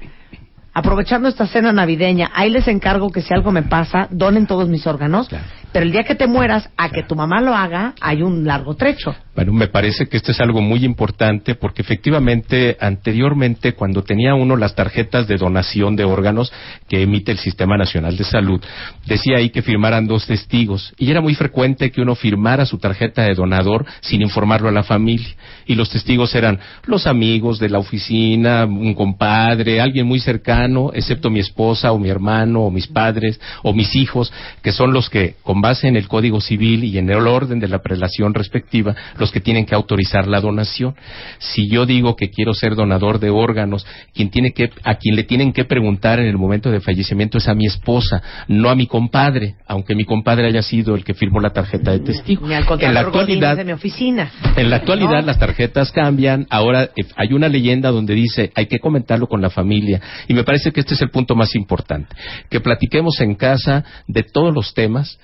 [0.73, 4.87] aprovechando esta cena navideña, ahí les encargo que si algo me pasa, donen todos mis
[4.87, 5.29] órganos.
[5.73, 8.75] Pero el día que te mueras, a que tu mamá lo haga, hay un largo
[8.75, 9.15] trecho.
[9.41, 14.55] Bueno, me parece que esto es algo muy importante porque efectivamente anteriormente cuando tenía uno
[14.55, 16.53] las tarjetas de donación de órganos
[16.91, 18.61] que emite el Sistema Nacional de Salud,
[19.07, 23.23] decía ahí que firmaran dos testigos y era muy frecuente que uno firmara su tarjeta
[23.23, 25.35] de donador sin informarlo a la familia.
[25.65, 31.31] Y los testigos eran los amigos de la oficina, un compadre, alguien muy cercano, excepto
[31.31, 34.31] mi esposa o mi hermano o mis padres o mis hijos,
[34.63, 37.69] que son los que con base en el Código Civil y en el orden de
[37.69, 40.95] la prelación respectiva, los que tienen que autorizar la donación.
[41.39, 45.25] Si yo digo que quiero ser donador de órganos, quien tiene que, a quien le
[45.25, 48.87] tienen que preguntar en el momento de fallecimiento es a mi esposa, no a mi
[48.87, 52.47] compadre, aunque mi compadre haya sido el que firmó la tarjeta de testigo.
[52.47, 54.31] Ni al En la actualidad, de mi oficina.
[54.57, 58.79] en la actualidad las tarjetas cambian, ahora eh, hay una leyenda donde dice hay que
[58.79, 62.15] comentarlo con la familia y me parece que este es el punto más importante,
[62.49, 65.19] que platiquemos en casa de todos los temas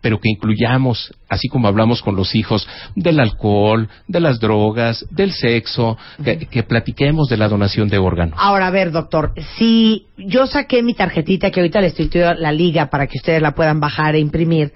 [0.00, 5.32] pero que incluyamos, así como hablamos con los hijos, del alcohol, de las drogas, del
[5.32, 8.34] sexo, que, que platiquemos de la donación de órganos.
[8.38, 12.90] Ahora, a ver, doctor, si yo saqué mi tarjetita, que ahorita le estoy la liga
[12.90, 14.72] para que ustedes la puedan bajar e imprimir,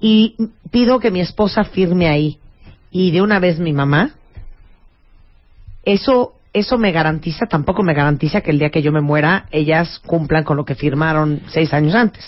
[0.00, 0.36] y
[0.70, 2.38] pido que mi esposa firme ahí,
[2.90, 4.12] y de una vez mi mamá,
[5.84, 10.00] eso, eso me garantiza, tampoco me garantiza que el día que yo me muera, ellas
[10.06, 12.24] cumplan con lo que firmaron seis años antes.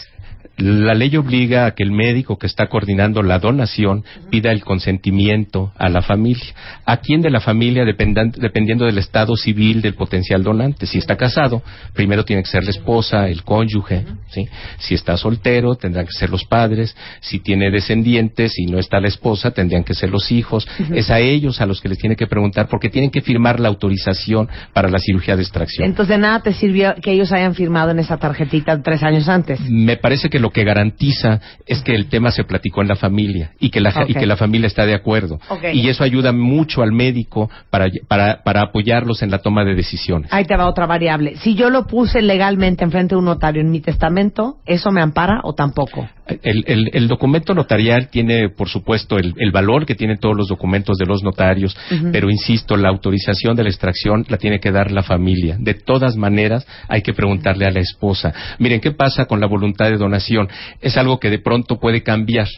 [0.59, 5.73] La ley obliga a que el médico que está coordinando la donación pida el consentimiento
[5.77, 6.55] a la familia.
[6.85, 10.87] ¿A quién de la familia dependiendo del estado civil del potencial donante?
[10.87, 11.63] Si está casado,
[11.95, 14.05] primero tiene que ser la esposa, el cónyuge.
[14.29, 14.47] ¿sí?
[14.79, 16.95] Si está soltero, tendrán que ser los padres.
[17.21, 20.69] Si tiene descendientes y no está la esposa, tendrían que ser los hijos.
[20.95, 23.69] Es a ellos a los que les tiene que preguntar porque tienen que firmar la
[23.69, 25.89] autorización para la cirugía de extracción.
[25.89, 29.59] Entonces, de nada te sirvió que ellos hayan firmado en esa tarjetita tres años antes.
[29.69, 33.53] Me parece que lo que garantiza es que el tema se platicó en la familia
[33.59, 35.39] y que la, y que la familia está de acuerdo.
[35.73, 40.33] Y eso ayuda mucho al médico para, para, para apoyarlos en la toma de decisiones.
[40.33, 41.37] Ahí te va otra variable.
[41.37, 45.41] Si yo lo puse legalmente enfrente de un notario en mi testamento, ¿eso me ampara
[45.45, 46.09] o tampoco?
[46.43, 50.49] El, el- el documento notarial tiene, por supuesto, el, el valor que tienen todos los
[50.49, 51.77] documentos de los notarios,
[52.13, 55.57] pero insisto, la autorización de la extracción la tiene que dar la familia.
[55.59, 58.33] De todas maneras, hay que preguntarle a la esposa.
[58.59, 60.32] Miren, ¿qué pasa con la voluntad de donación?
[60.81, 62.49] Es algo que de pronto puede cambiar.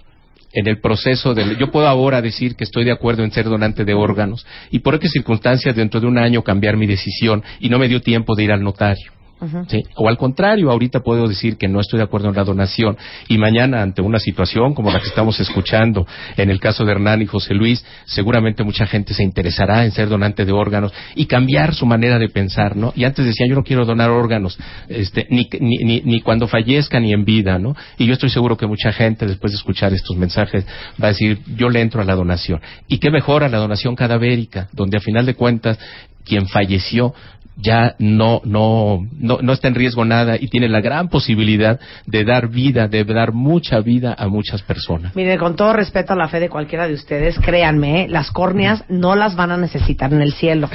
[0.57, 1.59] En el proceso del.
[1.59, 5.01] Yo puedo ahora decir que estoy de acuerdo en ser donante de órganos y por
[5.01, 8.45] qué circunstancias dentro de un año cambiar mi decisión y no me dio tiempo de
[8.45, 9.11] ir al notario.
[9.69, 9.83] ¿Sí?
[9.97, 12.97] O al contrario, ahorita puedo decir que no estoy de acuerdo en la donación
[13.29, 17.23] y mañana ante una situación como la que estamos escuchando en el caso de Hernán
[17.23, 21.75] y José Luis, seguramente mucha gente se interesará en ser donante de órganos y cambiar
[21.75, 22.93] su manera de pensar, ¿no?
[22.97, 27.01] Y antes decían, yo no quiero donar órganos, este, ni, ni, ni, ni cuando fallezca
[27.01, 27.75] ni en vida, ¿no?
[27.99, 30.67] Y yo estoy seguro que mucha gente después de escuchar estos mensajes
[31.03, 32.61] va a decir, yo le entro a la donación.
[32.89, 35.79] Y qué mejor a la donación cadavérica, donde a final de cuentas
[36.25, 37.15] quien falleció
[37.57, 42.25] ya no, no, no, no está en riesgo nada y tiene la gran posibilidad de
[42.25, 45.15] dar vida, de dar mucha vida a muchas personas.
[45.15, 48.09] Mire, con todo respeto a la fe de cualquiera de ustedes, créanme, ¿eh?
[48.09, 50.69] las córneas no las van a necesitar en el cielo.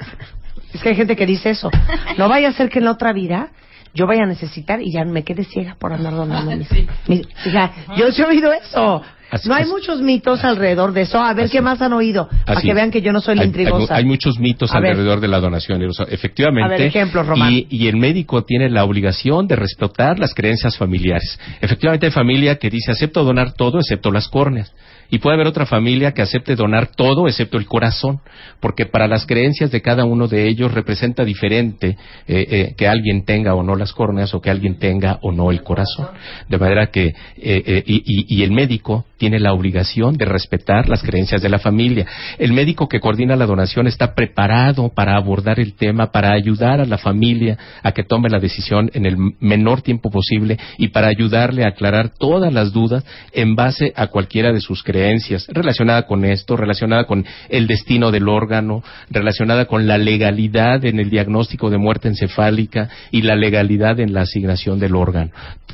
[0.72, 1.70] es que hay gente que dice eso.
[2.18, 3.50] No vaya a ser que en la otra vida
[3.96, 6.68] yo vaya a necesitar y ya me quede ciega por andar donando mis...
[7.08, 9.02] mis- o sea, yo sí he oído eso.
[9.28, 11.18] Así no hay muchos mitos alrededor de eso.
[11.20, 13.42] A ver qué más han oído, para Así que vean que yo no soy la
[13.42, 13.94] Hay- intrigosa.
[13.96, 14.92] Hay, hay muchos mitos A ver.
[14.92, 15.82] alrededor de la donación.
[16.08, 16.64] Efectivamente.
[16.74, 17.52] A ver, ejemplos, Román.
[17.52, 21.40] Y, y el médico tiene la obligación de respetar las creencias familiares.
[21.60, 24.72] Efectivamente, hay familia que dice acepto donar todo excepto las córneas.
[25.10, 28.20] Y puede haber otra familia que acepte donar todo excepto el corazón,
[28.60, 31.96] porque para las creencias de cada uno de ellos representa diferente
[32.26, 35.50] eh, eh, que alguien tenga o no las córneas o que alguien tenga o no
[35.50, 36.08] el corazón.
[36.48, 40.88] De manera que, eh, eh, y, y- y el médico tiene la obligación de respetar
[40.88, 42.06] las creencias de la familia.
[42.38, 46.86] El médico que coordina la donación está preparado para abordar el tema, para ayudar a
[46.86, 51.64] la familia a que tome la decisión en el menor tiempo posible y para ayudarle
[51.64, 56.56] a aclarar todas las dudas en base a cualquiera de sus creencias relacionada con esto,
[56.56, 62.08] relacionada con el destino del órgano, relacionada con la legalidad en el diagnóstico de muerte
[62.08, 65.30] encefálica y la legalidad en la asignación del órgano.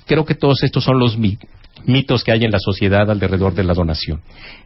[0.07, 1.38] Creo que todos estos son los mi-
[1.86, 4.20] mitos que hay en la sociedad alrededor de la donación.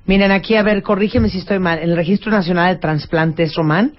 [0.06, 1.78] Miren, aquí, a ver, corrígeme si estoy mal.
[1.78, 3.92] En el Registro Nacional de Transplantes, Román,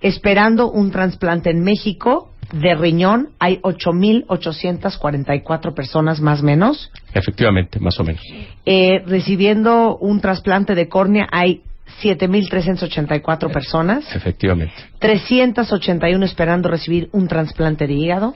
[0.00, 6.90] esperando un trasplante en México de riñón, hay 8.844 personas más o menos.
[7.12, 8.22] Efectivamente, más o menos.
[8.64, 11.62] Eh, recibiendo un trasplante de córnea, hay
[12.02, 14.04] 7.384 personas.
[14.14, 14.74] Efectivamente.
[14.98, 18.34] 381 esperando recibir un trasplante de hígado,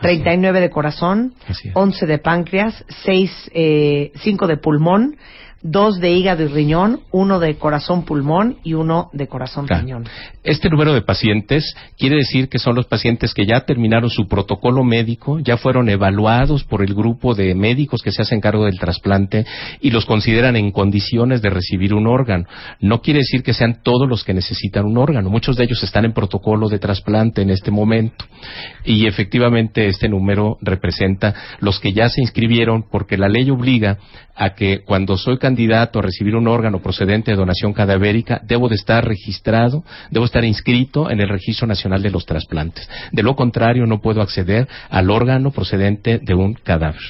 [0.00, 1.76] 39 de corazón, Así es.
[1.76, 5.16] 11 de páncreas, 6, eh, 5 de pulmón,
[5.62, 9.82] 2 de hígado y riñón, 1 de corazón pulmón y 1 de corazón Claro.
[9.82, 10.04] riñón.
[10.44, 14.84] Este número de pacientes quiere decir que son los pacientes que ya terminaron su protocolo
[14.84, 19.44] médico, ya fueron evaluados por el grupo de médicos que se hacen cargo del trasplante
[19.80, 22.44] y los consideran en condiciones de recibir un órgano.
[22.80, 25.28] No quiere decir que sean todos los que necesitan un órgano.
[25.28, 28.24] Muchos de ellos están en protocolo de trasplante en este momento.
[28.84, 33.98] Y efectivamente este número representa los que ya se inscribieron porque la ley obliga
[34.36, 38.74] a que cuando soy candidato a recibir un órgano procedente de donación cadavérica, debo de
[38.74, 42.86] estar registrado, debo estar inscrito en el Registro Nacional de los Trasplantes.
[43.12, 47.00] De lo contrario, no puedo acceder al órgano procedente de un cadáver.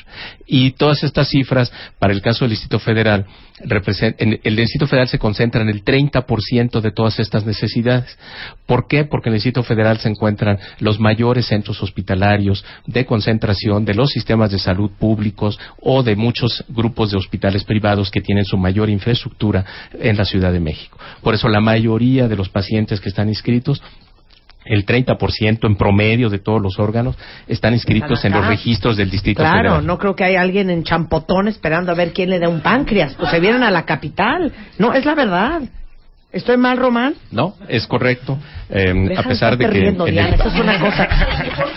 [0.51, 3.26] Y todas estas cifras, para el caso del Distrito Federal,
[3.61, 8.16] en- el Distrito Federal se concentra en el 30% de todas estas necesidades.
[8.66, 9.05] ¿Por qué?
[9.05, 14.09] Porque en el Distrito Federal se encuentran los mayores centros hospitalarios de concentración de los
[14.11, 18.88] sistemas de salud públicos o de muchos grupos de hospitales privados que tienen su mayor
[18.88, 19.64] infraestructura
[20.01, 20.99] en la Ciudad de México.
[21.22, 23.82] Por eso la mayoría de los pacientes que están inscritos
[24.69, 27.16] el 30% en promedio de todos los órganos
[27.47, 29.87] están inscritos en los registros del Distrito Claro, Federal.
[29.87, 33.14] no creo que haya alguien en Champotón esperando a ver quién le da un páncreas.
[33.14, 34.53] Pues se vienen a la capital.
[34.79, 35.62] No, es la verdad.
[36.31, 37.14] ¿Estoy mal, Román?
[37.31, 38.39] No, es correcto.
[38.68, 41.09] Eh, Deja a pesar de que riendo, en Diana, el- eso es una cosa.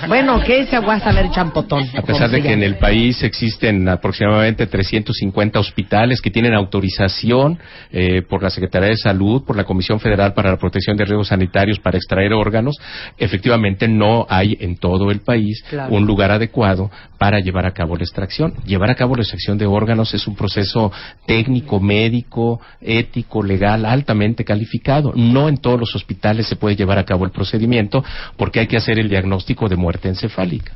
[0.10, 1.86] Bueno, ¿qué se aguanta a ver Champotón?
[1.97, 7.60] A pesar de que en el país existen aproximadamente 350 hospitales que tienen autorización
[7.93, 11.30] eh, por la Secretaría de Salud, por la Comisión Federal para la Protección de Riesgos
[11.30, 12.76] Sanitarios para extraer órganos,
[13.18, 15.93] efectivamente no hay en todo el país Claro.
[15.95, 18.54] un lugar adecuado para llevar a cabo la extracción.
[18.66, 20.91] Llevar a cabo la extracción de órganos es un proceso
[21.26, 25.14] técnico, médico, ético, legal, altamente calificado.
[25.16, 28.04] No en todos los hospitales se puede llevar a cabo el procedimiento
[28.38, 30.74] porque hay que hacer el diagnóstico de muerte encefálica.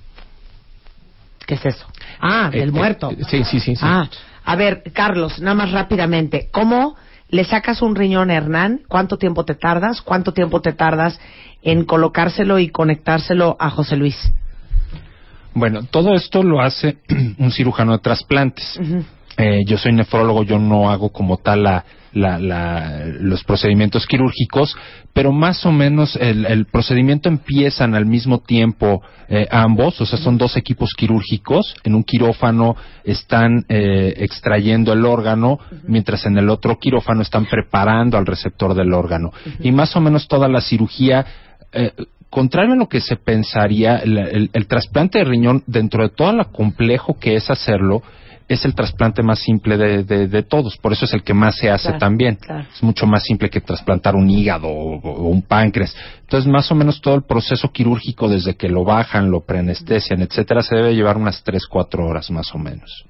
[1.45, 1.85] ¿Qué es eso?
[2.19, 3.11] Ah, del Eh, muerto.
[3.11, 3.75] eh, sí, sí, sí.
[3.75, 3.81] sí.
[3.85, 4.07] Ah,
[4.43, 6.49] a ver, Carlos, nada más rápidamente.
[6.51, 6.95] ¿Cómo
[7.29, 8.81] le sacas un riñón a Hernán?
[8.87, 10.01] ¿Cuánto tiempo te tardas?
[10.01, 11.19] ¿Cuánto tiempo te tardas
[11.61, 14.31] en colocárselo y conectárselo a José Luis?
[15.53, 16.97] Bueno, todo esto lo hace
[17.37, 18.79] un cirujano de trasplantes.
[19.37, 21.85] Eh, yo soy nefrólogo, yo no hago como tal la,
[22.15, 24.75] la- la- los procedimientos quirúrgicos,
[25.13, 30.17] pero más o menos el, el procedimiento empiezan al mismo tiempo eh, ambos, o sea,
[30.17, 31.75] son dos equipos quirúrgicos.
[31.83, 38.17] En un quirófano están eh, extrayendo el órgano, mientras en el otro quirófano están preparando
[38.17, 39.31] al receptor del órgano.
[39.59, 41.25] Y más o menos toda la cirugía
[41.73, 41.91] eh,
[42.29, 46.31] contrario a lo que se pensaría, el, el- el trasplante de riñón, dentro de todo
[46.33, 48.01] lo complejo que es hacerlo,
[48.47, 50.77] es el trasplante más simple de, de- de todos.
[50.77, 52.35] Por eso es el que más se hace Claro, también.
[52.35, 52.65] claro.
[52.73, 55.95] Es mucho más simple que trasplantar un hígado o, o un páncreas.
[56.21, 60.61] Entonces, más o menos todo el proceso quirúrgico, desde que lo bajan, lo preanestesian, etcétera,
[60.61, 63.05] se debe llevar unas 3, 4 horas más o menos.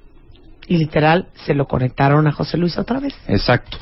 [0.67, 3.13] Y literal, se lo conectaron a José Luis otra vez.
[3.27, 3.77] Exacto.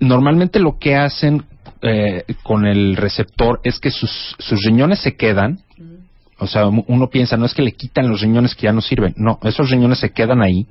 [0.00, 1.44] Normalmente lo que hacen
[1.82, 5.60] eh, con el receptor es que sus, sus riñones se quedan.
[6.38, 9.14] O sea, uno piensa, no es que le quitan los riñones que ya no sirven.
[9.16, 10.66] No, esos riñones se quedan ahí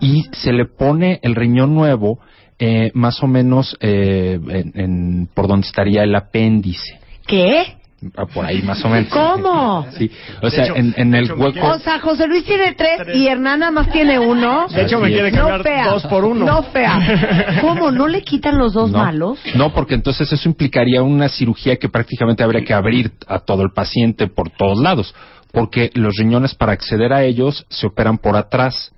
[0.00, 2.18] y se le pone el riñón nuevo
[2.58, 6.98] eh, más o menos eh, en, en- por donde estaría el apéndice.
[7.26, 7.76] ¿Qué?
[8.16, 9.10] Ah, Por ahí más o menos.
[9.10, 9.84] ¿Cómo?
[9.98, 10.08] Sí.
[10.40, 11.52] O sea, hecho- en, en el hueco.
[11.52, 14.68] quiere- O sea, José Luis tiene tres y Hernán nada más tiene uno.
[14.68, 15.34] De hecho, me quiere es.
[15.34, 15.88] cambiar no fea.
[15.88, 16.46] dos por uno.
[16.46, 17.58] No fea.
[17.60, 17.90] ¿Cómo?
[17.90, 19.40] ¿No le quitan los dos no, malos?
[19.56, 23.72] No, porque entonces eso implicaría una cirugía que prácticamente habría que abrir a todo el
[23.72, 25.12] paciente por todos lados.
[25.50, 28.92] Porque los riñones, para acceder a ellos, se operan por atrás,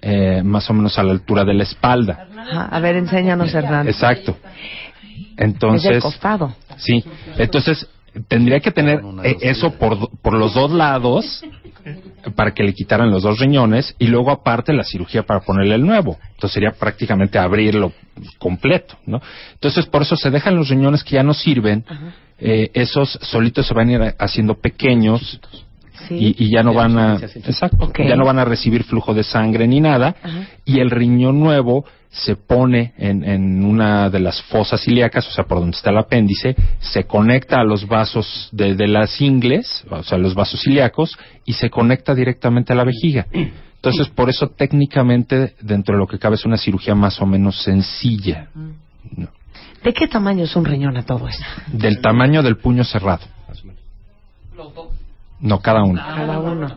[0.00, 2.26] eh, más o menos a la altura de la espalda.
[2.36, 3.86] Ajá, A ver, enséñanos, Hernán.
[3.86, 4.36] Exacto.
[4.42, 5.90] es Entonces.
[5.90, 6.54] del costado.
[6.76, 7.04] Sí,
[7.38, 7.86] entonces
[8.28, 11.42] tendría que tener eh, eso por, por los dos lados
[12.36, 15.84] para que le quitaran los dos riñones y luego aparte la cirugía para ponerle el
[15.86, 16.18] nuevo.
[16.34, 17.92] Entonces sería prácticamente abrirlo
[18.38, 19.20] completo, ¿no?
[19.54, 21.84] Entonces por eso se dejan los riñones que ya no sirven,
[22.38, 25.40] eh, esos solitos se van a ir haciendo pequeños
[26.08, 26.34] Sí.
[26.36, 29.68] y, y ya no van a exacto, ya no van a recibir flujo de sangre
[29.68, 30.48] ni nada Ajá.
[30.64, 35.44] y el riñón nuevo se pone en, en una de las fosas ilíacas, o sea,
[35.44, 40.02] por donde está el apéndice, se conecta a los vasos de, de las ingles, o
[40.02, 43.26] sea, los vasos ilíacos, y se conecta directamente a la vejiga.
[43.32, 47.62] Entonces, por eso técnicamente, dentro de lo que cabe, es una cirugía más o menos
[47.62, 48.48] sencilla,
[49.82, 51.44] ¿De qué tamaño es un riñón a todo esto?
[51.72, 53.26] del tamaño del puño cerrado.
[55.40, 56.00] No, cada uno.
[56.00, 56.68] Cada uno.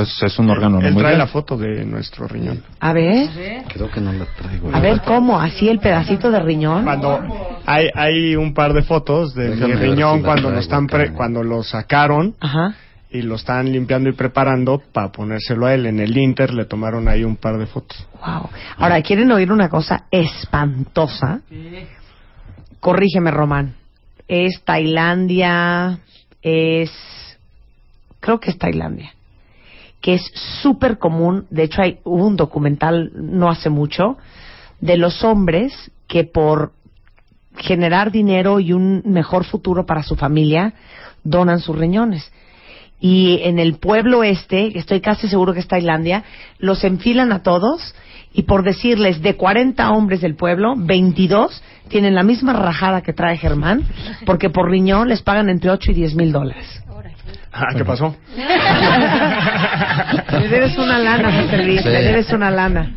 [0.00, 2.62] Entonces, es un órgano no Él muy trae la foto de nuestro riñón.
[2.80, 3.28] A ver,
[3.72, 4.70] Creo que no la traigo.
[4.72, 6.84] a ver cómo, así el pedacito de riñón.
[6.84, 7.20] Cuando
[7.66, 11.12] hay, hay un par de fotos de Déjame mi riñón si cuando lo están pre-
[11.12, 12.74] cuando lo sacaron Ajá.
[13.10, 15.86] y lo están limpiando y preparando para ponérselo a él.
[15.86, 18.06] En el Inter le tomaron ahí un par de fotos.
[18.24, 18.48] Wow.
[18.76, 21.40] Ahora, ¿quieren oír una cosa espantosa?
[22.80, 23.74] Corrígeme, Román.
[24.28, 25.98] Es Tailandia,
[26.42, 26.92] es...
[28.20, 29.12] Creo que es Tailandia.
[30.08, 30.22] Es
[30.62, 31.46] súper común.
[31.50, 34.16] De hecho, hay, un documental no hace mucho
[34.80, 36.72] de los hombres que por
[37.58, 40.72] generar dinero y un mejor futuro para su familia
[41.24, 42.32] donan sus riñones.
[43.00, 46.24] Y en el pueblo este, estoy casi seguro que es Tailandia,
[46.58, 47.94] los enfilan a todos
[48.32, 53.36] y por decirles de 40 hombres del pueblo, 22 tienen la misma rajada que trae
[53.36, 53.84] Germán,
[54.24, 56.82] porque por riñón les pagan entre 8 y 10 mil dólares.
[57.60, 58.14] Ah, ¿qué pasó?
[60.40, 61.88] Le debes una lana, José Luis, Sí.
[61.88, 62.92] le debes una lana.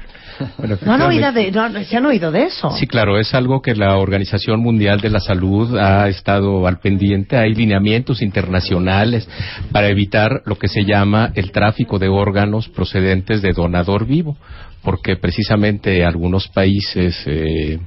[0.57, 2.71] Bueno, No han oído de, no, ¿Se han oído de eso?
[2.71, 7.37] Sí, claro, es algo que la Organización Mundial de la Salud ha estado al pendiente.
[7.37, 9.29] Hay lineamientos internacionales
[9.71, 14.35] para evitar lo que se llama el tráfico de órganos procedentes de donador vivo
[14.83, 17.79] porque precisamente algunos países, eh,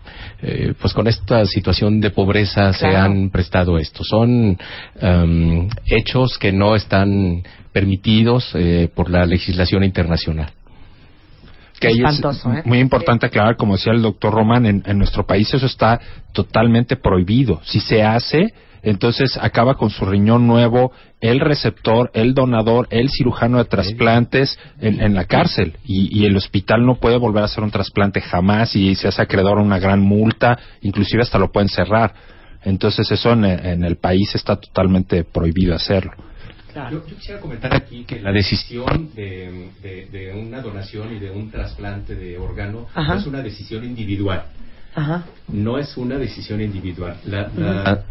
[0.43, 4.05] eh, pues con esta situación de pobreza se han prestado esto.
[4.05, 4.57] Son
[5.01, 7.43] em, hechos que no están
[7.73, 10.53] permitidos eh, por la legislación internacional.
[11.81, 12.63] que ahí es Espantoso, ¿eh?
[12.65, 16.01] muy importante aclarar, como decía el doctor Román, en, en nuestro país eso está
[16.33, 17.61] totalmente prohibido.
[17.65, 23.59] Si se hace, entonces acaba con su riñón nuevo el receptor, el donador, el cirujano
[23.59, 27.65] de trasplantes en, en la cárcel y, y el hospital no puede volver a hacer
[27.65, 31.69] un trasplante jamás y se hace acreedor a una gran multa, inclusive hasta lo pueden
[31.69, 32.15] cerrar.
[32.63, 36.13] Entonces eso en, en el país está totalmente prohibido hacerlo.
[36.75, 41.31] Yo, yo quisiera comentar aquí que la decisión de, de- de una donación y de
[41.31, 43.17] un trasplante de órgano Ajá.
[43.17, 44.45] es una decisión individual.
[44.95, 45.25] Ajá.
[45.49, 47.17] No es una decisión individual.
[47.25, 48.05] La, la-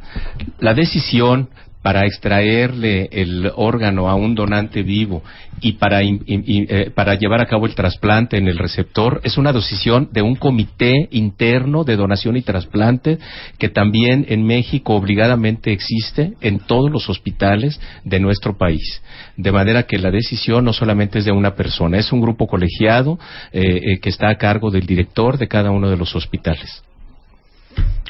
[0.60, 1.50] la decisión
[1.84, 5.22] para extraerle el órgano a un donante vivo
[5.62, 10.10] y para, eh, para llevar a cabo el trasplante en el receptor es una decisión
[10.12, 13.20] de un comité interno de donación y trasplante
[13.60, 19.02] que también en México obligadamente existe en todos los hospitales de nuestro país.
[19.36, 23.20] De manera que la decisión no solamente es de una persona, es un grupo colegiado
[23.52, 26.84] eh, eh, que está a cargo del director de cada uno de los hospitales.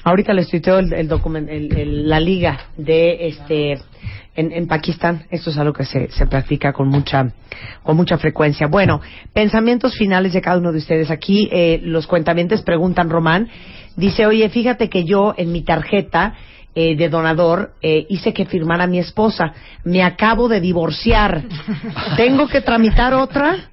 [0.03, 3.79] Ahorita les tuiteo el, el document- el- la liga de este
[4.35, 5.23] en, en Pakistán.
[5.29, 7.31] Esto es algo que se, se practica con mucha
[7.83, 8.67] con mucha frecuencia.
[8.67, 8.99] Bueno,
[9.31, 11.11] pensamientos finales de cada uno de ustedes.
[11.11, 13.47] Aquí eh, los cuentamientos preguntan Román.
[13.95, 16.33] Dice, oye, fíjate que yo en mi tarjeta
[16.75, 19.53] eh, de donador eh, hice que firmara mi esposa.
[19.83, 21.43] Me acabo de divorciar.
[22.17, 23.69] ¿Tengo que tramitar otra?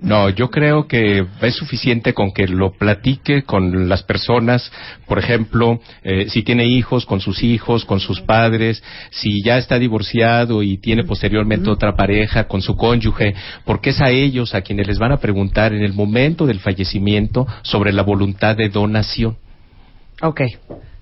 [0.00, 4.70] No, yo creo que es suficiente con que lo platique con las personas,
[5.06, 9.78] por ejemplo, eh, si tiene hijos, con sus hijos, con sus padres, si ya está
[9.78, 13.34] divorciado y tiene posteriormente otra pareja, con su cónyuge,
[13.64, 17.46] porque es a ellos a quienes les van a preguntar en el momento del fallecimiento
[17.62, 19.36] sobre la voluntad de donación.
[20.22, 20.42] Ok.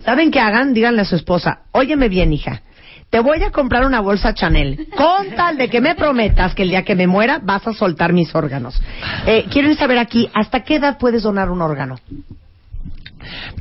[0.04, 0.74] ¿Saben qué hagan?
[0.74, 2.62] Díganle a su esposa, óyeme bien, hija,
[3.10, 6.70] te voy a comprar una bolsa Chanel, con tal de que me prometas que el
[6.70, 8.80] día que me muera vas a soltar mis órganos.
[9.26, 11.96] Eh, Quieren saber aquí, ¿hasta qué edad puedes donar un órgano?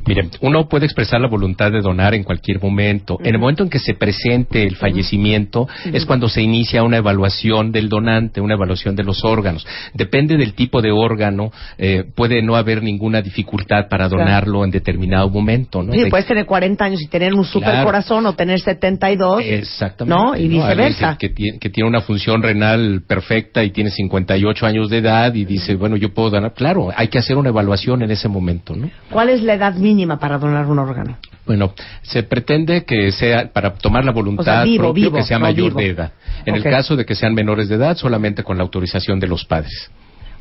[0.05, 3.17] Miren, uno puede expresar la voluntad de donar en cualquier momento.
[3.23, 7.71] En el momento en que se presente el fallecimiento es cuando se inicia una evaluación
[7.71, 9.65] del donante, una evaluación de los órganos.
[9.93, 14.23] Depende del tipo de órgano, eh, puede no haber ninguna dificultad para Claro.
[14.23, 15.83] donarlo en determinado momento.
[15.83, 15.93] ¿no?
[15.93, 17.85] Sí, De- puedes tener 40 años y tener un super Claro.
[17.85, 19.41] corazón o tener 72.
[19.45, 20.15] Exactamente.
[20.23, 20.35] ¿No?
[20.35, 21.17] Y viceversa.
[21.17, 25.45] Que tiene, que tiene una función renal perfecta y tiene 58 años de edad y
[25.45, 26.53] dice, bueno, yo puedo donar.
[26.53, 28.89] Claro, hay que hacer una evaluación en ese momento, ¿no?
[29.09, 31.17] ¿Cuál es la edad mínima para donar un órgano?
[31.45, 35.23] Bueno, se pretende que sea, para tomar la voluntad O sea, vivo, propio, vivo, que
[35.23, 35.79] sea no mayor vivo.
[35.79, 36.11] de edad.
[36.45, 39.45] En el caso de que sean menores de edad, solamente con la autorización de los
[39.45, 39.91] padres.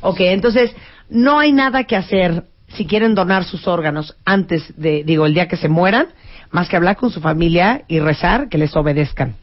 [0.01, 0.75] Ok, entonces
[1.09, 5.47] no hay nada que hacer si quieren donar sus órganos antes de, digo, el día
[5.47, 6.07] que se mueran,
[6.51, 9.35] más que hablar con su familia y rezar que les obedezcan.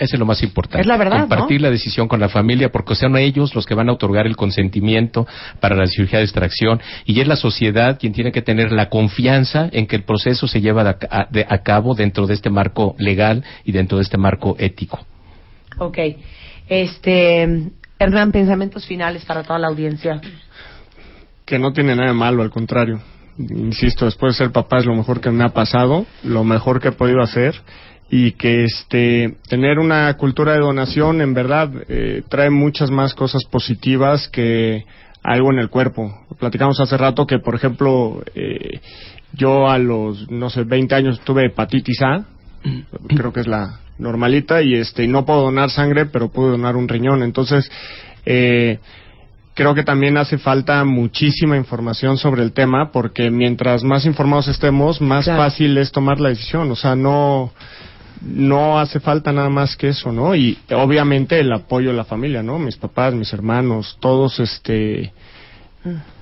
[0.00, 0.80] Eso es lo más importante.
[0.80, 3.90] Es la verdad, Compartir la decisión con la familia porque son ellos los que van
[3.90, 5.26] a otorgar el consentimiento
[5.60, 9.68] para la cirugía de extracción y es la sociedad quien tiene que tener la confianza
[9.72, 12.94] en que el proceso se lleva de a, de- a cabo dentro de este marco
[12.98, 14.98] legal y dentro de este marco ético.
[15.78, 15.98] Ok,
[16.68, 17.42] este,
[17.98, 20.20] Hernán, pensamientos finales para toda la audiencia.
[21.44, 23.00] que no tiene nada de malo, al contrario.
[23.38, 26.88] Insisto, después de ser papá es lo mejor que me ha pasado, lo mejor que
[26.88, 27.54] he podido hacer
[28.10, 33.44] y que este tener una cultura de donación en verdad eh, trae muchas más cosas
[33.44, 34.84] positivas que
[35.22, 36.26] algo en el cuerpo.
[36.38, 38.80] Platicamos hace rato que, por ejemplo, eh,
[39.32, 42.24] yo a los, no sé, 20 años tuve hepatitis A,
[43.08, 46.88] creo que es la normalita, y este no puedo donar sangre, pero puedo donar un
[46.88, 47.22] riñón.
[47.22, 47.70] Entonces,
[48.26, 48.78] eh,
[49.54, 55.00] creo que también hace falta muchísima información sobre el tema porque mientras más informados estemos,
[55.00, 55.42] más Claro.
[55.42, 56.70] fácil es tomar la decisión.
[56.70, 57.52] O sea, no
[58.20, 60.34] no hace falta nada más que eso, ¿no?
[60.34, 62.58] Y obviamente el apoyo de la familia, ¿no?
[62.58, 65.12] Mis papás, mis hermanos, todos este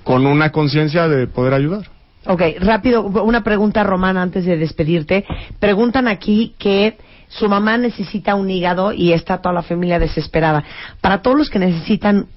[0.03, 1.89] con una conciencia de poder ayudar.
[2.25, 5.25] Ok, rápido, una pregunta romana antes de despedirte.
[5.59, 6.97] Preguntan aquí que
[7.27, 10.63] su mamá necesita un hígado y está toda la familia desesperada.
[11.01, 12.27] Para todos los que necesitan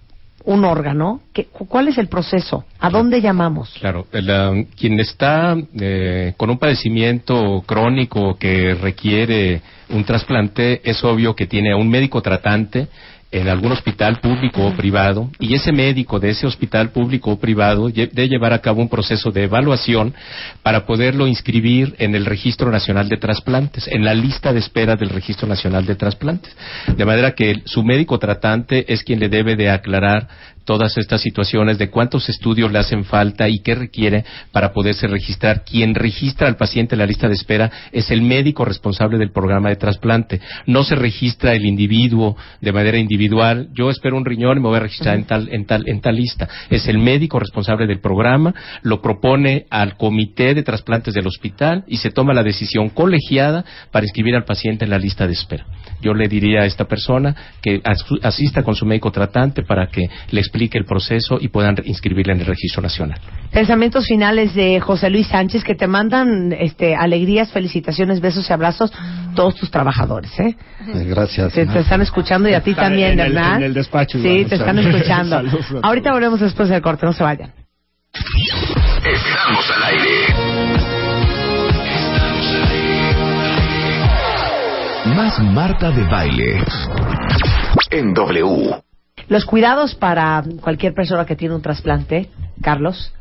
[0.44, 2.64] un órgano, ¿qué- cu- ¿cuál es el proceso?
[2.81, 3.74] ¿A dónde llamamos?
[3.81, 9.60] Claro, el, um, quien está eh, con un padecimiento crónico que requiere
[9.90, 12.89] un trasplante, es obvio que tiene a un médico tratante
[13.32, 17.88] en algún hospital público o privado y ese médico de ese hospital público o privado
[17.88, 20.14] debe llevar a cabo un proceso de evaluación
[20.62, 25.09] para poderlo inscribir en el Registro Nacional de Trasplantes, en la lista de espera del
[25.09, 26.54] Registro Nacional de Trasplantes.
[26.94, 30.28] De manera que su médico tratante es quien le debe de aclarar
[30.64, 35.64] todas estas situaciones de cuántos estudios le hacen falta y qué requiere para poderse registrar.
[35.64, 39.70] Quien registra al paciente en la lista de espera es el médico responsable del programa
[39.70, 40.40] de trasplante.
[40.66, 43.22] No se registra el individuo de manera individual.
[43.73, 46.16] Yo espero un riñón y me voy a registrar en tal, en tal, en tal
[46.16, 46.49] lista.
[46.70, 51.99] Es el médico responsable del programa, lo propone al comité de trasplantes del hospital y
[51.99, 55.65] se toma la decisión colegiada para inscribir al paciente en la lista de espera.
[56.01, 60.09] Yo le diría a esta persona que as- asista con su médico tratante para que
[60.31, 63.19] le explique el proceso y puedan inscribirle en el registro nacional.
[63.53, 68.93] Pensamientos finales de José Luis Sánchez que te mandan este, alegrías, felicitaciones, besos y abrazos
[69.36, 70.57] todos tus trabajadores, ¿eh?
[71.07, 71.53] Gracias.
[71.53, 73.56] Te, te están escuchando y a ti también, en el- ¿verdad?
[73.56, 74.94] en el despacho, Sí, igual, te están saludos.
[74.94, 75.36] escuchando.
[75.36, 75.66] Saludos.
[75.82, 77.52] Ahorita volvemos después del corte, no se vayan.
[79.05, 81.32] Estamos al aire.
[85.16, 86.62] Más Marta de baile.
[87.90, 88.82] En W.
[89.28, 92.28] Los cuidados para cualquier persona que tiene un trasplante,
[92.62, 93.12] Carlos.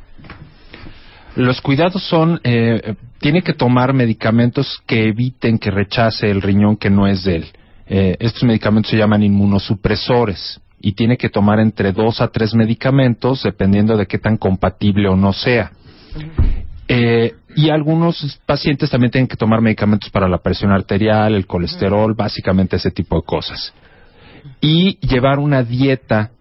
[1.35, 6.89] Los cuidados son, eh, tiene que tomar medicamentos que eviten que rechace el riñón que
[6.89, 7.45] no es de él.
[7.93, 13.43] Eh, estos medicamentos se llaman inmunosupresores y tiene que tomar entre dos a tres medicamentos
[13.43, 15.73] dependiendo de qué tan compatible o no sea.
[16.87, 22.13] Eh, y algunos pacientes también tienen que tomar medicamentos para la presión arterial, el colesterol,
[22.13, 23.73] básicamente ese tipo de cosas.
[24.61, 26.31] Y llevar una dieta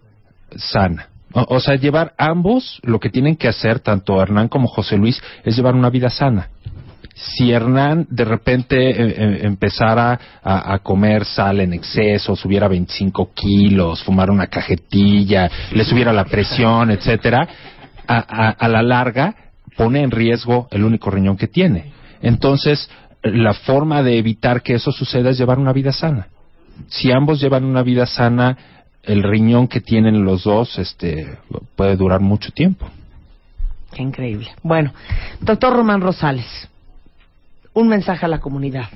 [0.55, 1.09] sana.
[1.33, 5.21] O, o sea, llevar ambos, lo que tienen que hacer, tanto Hernán como José Luis,
[5.43, 6.47] es llevar una vida sana.
[7.13, 14.03] Si Hernán de repente eh, eh, empezara a, comer sal en exceso, subiera 25 kilos,
[14.03, 17.47] fumar una cajetilla, le subiera la presión, etcétera,
[18.07, 19.35] a, a- a la larga
[19.77, 21.91] pone en riesgo el único riñón que tiene.
[22.21, 22.89] Entonces,
[23.23, 26.27] la forma de evitar que eso suceda es llevar una vida sana.
[26.87, 28.57] Si ambos llevan una vida sana,
[29.03, 31.37] el riñón que tienen los dos este,
[31.75, 32.87] puede durar mucho tiempo.
[33.93, 34.49] Qué increíble.
[34.63, 34.93] Bueno,
[35.41, 36.69] doctor Román Rosales,
[37.73, 38.89] un mensaje a la comunidad.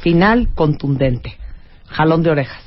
[0.00, 1.36] Final contundente.
[1.86, 2.62] Jalón de orejas.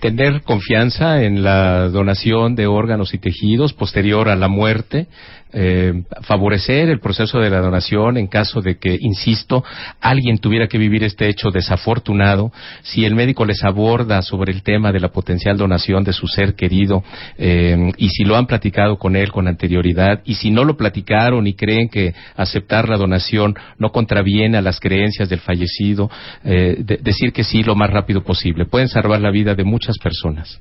[0.00, 5.08] tener confianza en la donación de órganos y tejidos posterior a la muerte,
[5.52, 9.64] eh, favorecer el proceso de la donación en caso de que, insisto,
[10.00, 12.52] alguien tuviera que vivir este hecho desafortunado,
[12.82, 16.54] si el médico les aborda sobre el tema de la potencial donación de su ser
[16.54, 17.02] querido
[17.38, 21.46] eh, y si lo han platicado con él con anterioridad y si no lo platicaron
[21.46, 26.10] y creen que aceptar la donación no contraviene a las creencias del fallecido,
[26.44, 28.66] eh, de- decir que sí lo más rápido posible.
[28.66, 30.60] Pueden salvar la vida de muchas personas.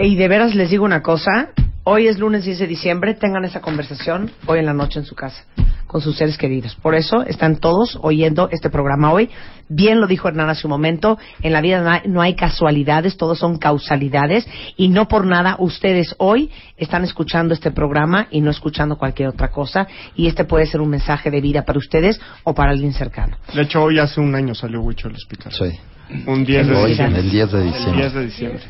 [0.00, 1.48] Y de veras les digo una cosa,
[1.84, 5.14] hoy es lunes 10 de diciembre, tengan esa conversación hoy en la noche en su
[5.14, 5.44] casa
[5.88, 6.74] con sus seres queridos.
[6.76, 9.30] Por eso están todos oyendo este programa hoy.
[9.70, 13.16] Bien lo dijo Hernán hace un momento, en la vida no hay, no hay casualidades,
[13.16, 14.46] todos son causalidades
[14.76, 19.48] y no por nada ustedes hoy están escuchando este programa y no escuchando cualquier otra
[19.48, 23.38] cosa y este puede ser un mensaje de vida para ustedes o para alguien cercano.
[23.54, 25.52] De hecho, hoy hace un año salió Huicho al hospital.
[25.52, 25.78] Sí.
[26.26, 27.20] Un 10 de Hoy, diciembre.
[27.20, 28.00] el 10 de El diciembre.
[28.02, 28.60] 10 de diciembre.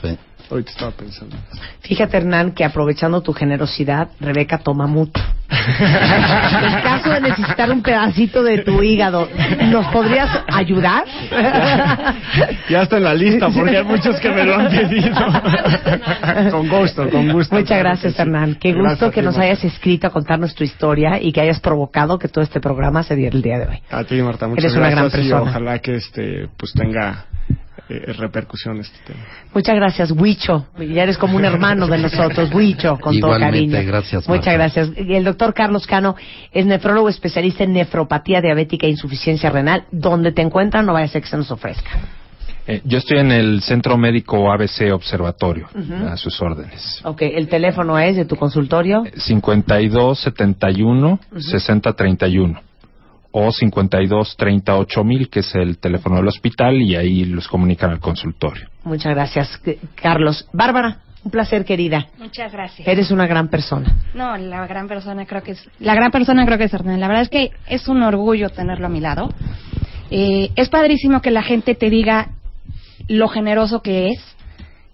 [0.00, 0.18] Sí.
[0.50, 1.36] Ahorita estaba pensando.
[1.80, 5.22] Fíjate, Hernán, que aprovechando tu generosidad, Rebeca toma mucho.
[5.50, 9.28] en caso de necesitar un pedacito de tu hígado,
[9.70, 11.04] ¿nos podrías ayudar?
[12.68, 15.14] Ya está en la lista porque hay muchos que me lo han pedido.
[16.50, 17.54] con gusto, con gusto.
[17.54, 18.18] Muchas Claro gracias.
[18.18, 18.54] Hernán.
[18.56, 19.50] Qué Gracias gusto a que ti, nos Marta.
[19.52, 23.16] hayas escrito a contarnos tu historia y que hayas provocado que todo este programa se
[23.16, 23.78] diera el día de hoy.
[23.90, 25.50] A ti, Marta, muchas Eres una gran gracias y persona.
[25.50, 27.26] ojalá que este pues tenga
[27.88, 29.20] eh, repercusión este tema.
[29.52, 30.66] Muchas gracias, Huicho.
[30.78, 33.90] Ya eres como un hermano de nosotros, Huicho, con todo Igualmente, cariño.
[33.92, 34.90] gracias, Muchas gracias.
[34.96, 36.16] El doctor Carlos Cano
[36.52, 39.84] es nefrólogo especialista en nefropatía diabética e insuficiencia renal.
[39.90, 41.90] Donde te encuentran, no vaya a ser que se nos ofrezca.
[42.66, 45.68] Eh, yo estoy en el Centro Médico ABC Observatorio,
[46.08, 47.00] a sus órdenes.
[47.04, 49.04] Ok, el teléfono es de tu consultorio.
[49.14, 52.60] 52 71 60 31
[53.36, 57.98] o 52 38 mil, que es el teléfono del hospital, y ahí los comunican al
[57.98, 58.68] consultorio.
[58.84, 59.60] Muchas gracias,
[59.96, 60.48] Carlos.
[60.52, 62.06] Bárbara, un placer, querida.
[62.16, 62.86] Muchas gracias.
[62.86, 63.92] Eres una gran persona.
[64.14, 67.00] No, la gran persona creo que es la gran persona creo que es Hernán.
[67.00, 69.28] La verdad es que es un orgullo tenerlo a mi lado.
[70.10, 72.28] Eh, es padrísimo que la gente te diga
[73.08, 74.20] lo generoso que es.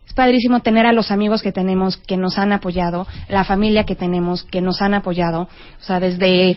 [0.07, 3.97] Es padrísimo tener a los amigos que tenemos que nos han apoyado, la familia que
[3.97, 6.57] tenemos que nos han apoyado, o sea, desde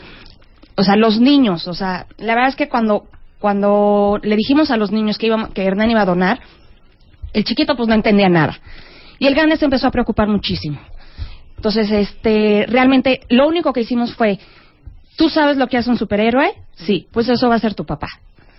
[0.76, 3.08] o sea, los niños, o sea, la verdad es que cuando
[3.44, 6.40] cuando le dijimos a los niños que íbamos, que Hernán iba a donar,
[7.34, 8.58] el chiquito pues no entendía nada.
[9.20, 10.80] Y el grande se empezó a preocupar muchísimo.
[11.58, 14.40] Entonces, este, realmente lo único que hicimos fue,
[15.18, 16.54] ¿tú sabes lo que hace un superhéroe?
[16.76, 18.08] Sí, pues eso va a ser tu papá.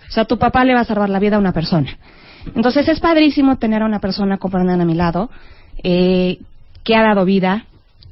[0.07, 1.97] O sea, tu papá le va a salvar la vida a una persona.
[2.53, 5.31] Entonces es padrísimo tener a una persona como Hernán a mi lado,
[5.83, 6.37] eh,
[6.83, 7.65] que ha dado vida,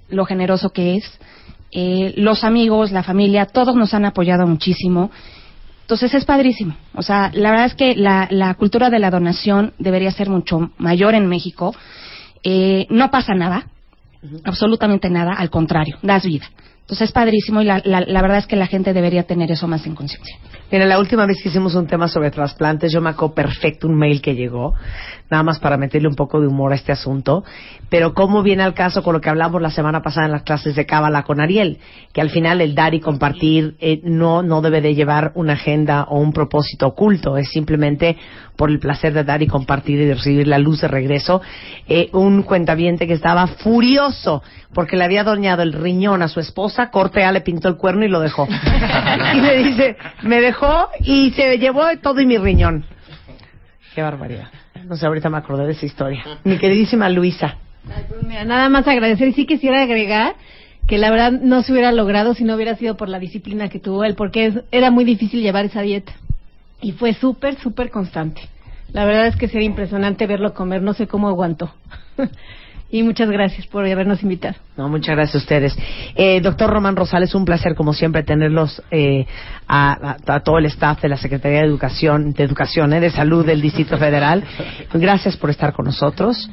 [0.10, 1.20] lo generoso que es,
[1.74, 5.12] eh, los amigos, la familia, todos nos han apoyado muchísimo.
[5.82, 6.76] Entonces es padrísimo.
[6.94, 10.72] O sea, la verdad es que la, la cultura de la donación debería ser mucho
[10.78, 11.76] mayor en México.
[12.44, 13.68] Eh, no pasa nada,
[14.44, 16.46] absolutamente nada, al contrario, das vida.
[16.84, 19.86] Entonces es padrísimo y la, la, verdad es que la gente debería tener eso más
[19.88, 20.36] en conciencia.
[20.70, 23.96] Mira, la última vez que hicimos un tema sobre trasplantes, yo me acuerdo perfecto un
[23.96, 24.74] mail que llegó,
[25.32, 27.46] nada más para meterle un poco de humor a este asunto,
[27.90, 30.76] pero cómo viene al caso con lo que hablamos la semana pasada en las clases
[30.76, 31.80] de Cábala con Ariel,
[32.12, 36.04] que al final el dar y compartir eh, no, no debe de llevar una agenda
[36.10, 38.18] o un propósito oculto, es simplemente
[38.58, 41.42] por el placer de dar y compartir y recibir la luz de regreso.
[41.88, 44.44] Eh, un cuentaviente que estaba furioso
[44.74, 46.40] porque le había doñado el riñón a su
[46.74, 48.48] esposa, cortea le pintó el cuerno y lo dejó.
[49.36, 52.86] y le dice, me dejó y se llevó todo y mi riñón.
[53.96, 54.48] Qué barbaridad.
[54.86, 56.24] No sé, ahorita me acordé de esa historia.
[56.44, 57.58] Mi queridísima Luisa.
[57.86, 60.36] Pues nada más agradecer y sí quisiera agregar
[60.88, 63.80] que la verdad no se hubiera logrado si no hubiera sido por la disciplina que
[63.80, 66.14] tuvo él, porque era muy difícil llevar esa dieta.
[66.82, 68.42] Y fue súper, súper constante.
[68.92, 71.74] La verdad es que sería impresionante verlo comer, no sé cómo aguantó.
[72.94, 74.54] y muchas gracias por habernos invitado.
[74.78, 75.76] No, muchas gracias a ustedes.
[76.14, 79.26] Eh, doctor Román Rosales, un placer como siempre tenerlos eh,
[79.68, 83.62] a, todo el staff de la Secretaría de Educación, de Educación, eh, de Salud del
[83.62, 84.44] Distrito Federal.
[84.94, 86.48] Gracias por estar con nosotros.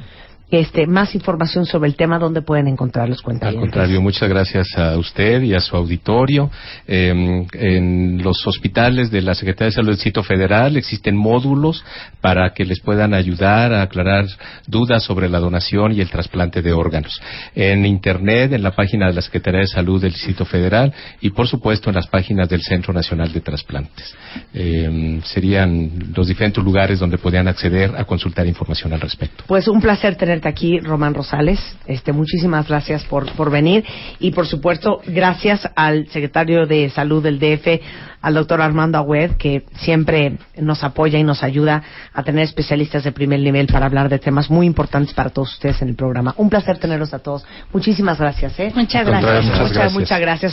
[0.51, 3.61] Este, más información sobre el tema, ¿dónde pueden encontrar los Al cuentavientes?
[3.61, 6.51] contrario, muchas gracias a usted y a su auditorio.
[6.85, 11.85] Eh, en los hospitales de la Secretaría de Salud del Distrito Federal existen módulos
[12.19, 14.25] para que les puedan ayudar a aclarar
[14.67, 17.21] dudas sobre la donación y el trasplante de órganos.
[17.55, 21.47] En Internet, en la página de la Secretaría de Salud del Distrito Federal y, por
[21.47, 24.13] supuesto, en las páginas del Centro Nacional de Trasplantes.
[24.53, 29.45] Eh, serían los diferentes lugares donde podrían acceder a consultar información al respecto.
[29.47, 31.59] Pues un placer tenerte tenerte aquí, Román Rosales.
[31.85, 33.85] Este, muchísimas gracias por, por venir.
[34.19, 37.81] Y por supuesto, gracias al secretario de Salud del DF,
[38.21, 43.11] al doctor Armando Agüed, que siempre nos apoya y nos ayuda a tener especialistas de
[43.11, 46.33] primer nivel para hablar de temas muy importantes para todos ustedes en el programa.
[46.37, 47.45] Un placer tenerlos a todos.
[47.73, 48.59] Muchísimas gracias.
[48.59, 48.71] ¿eh?
[48.75, 49.45] Muchas gracias.
[49.45, 49.93] Muchas, gracias.
[49.93, 50.49] muchas gracias.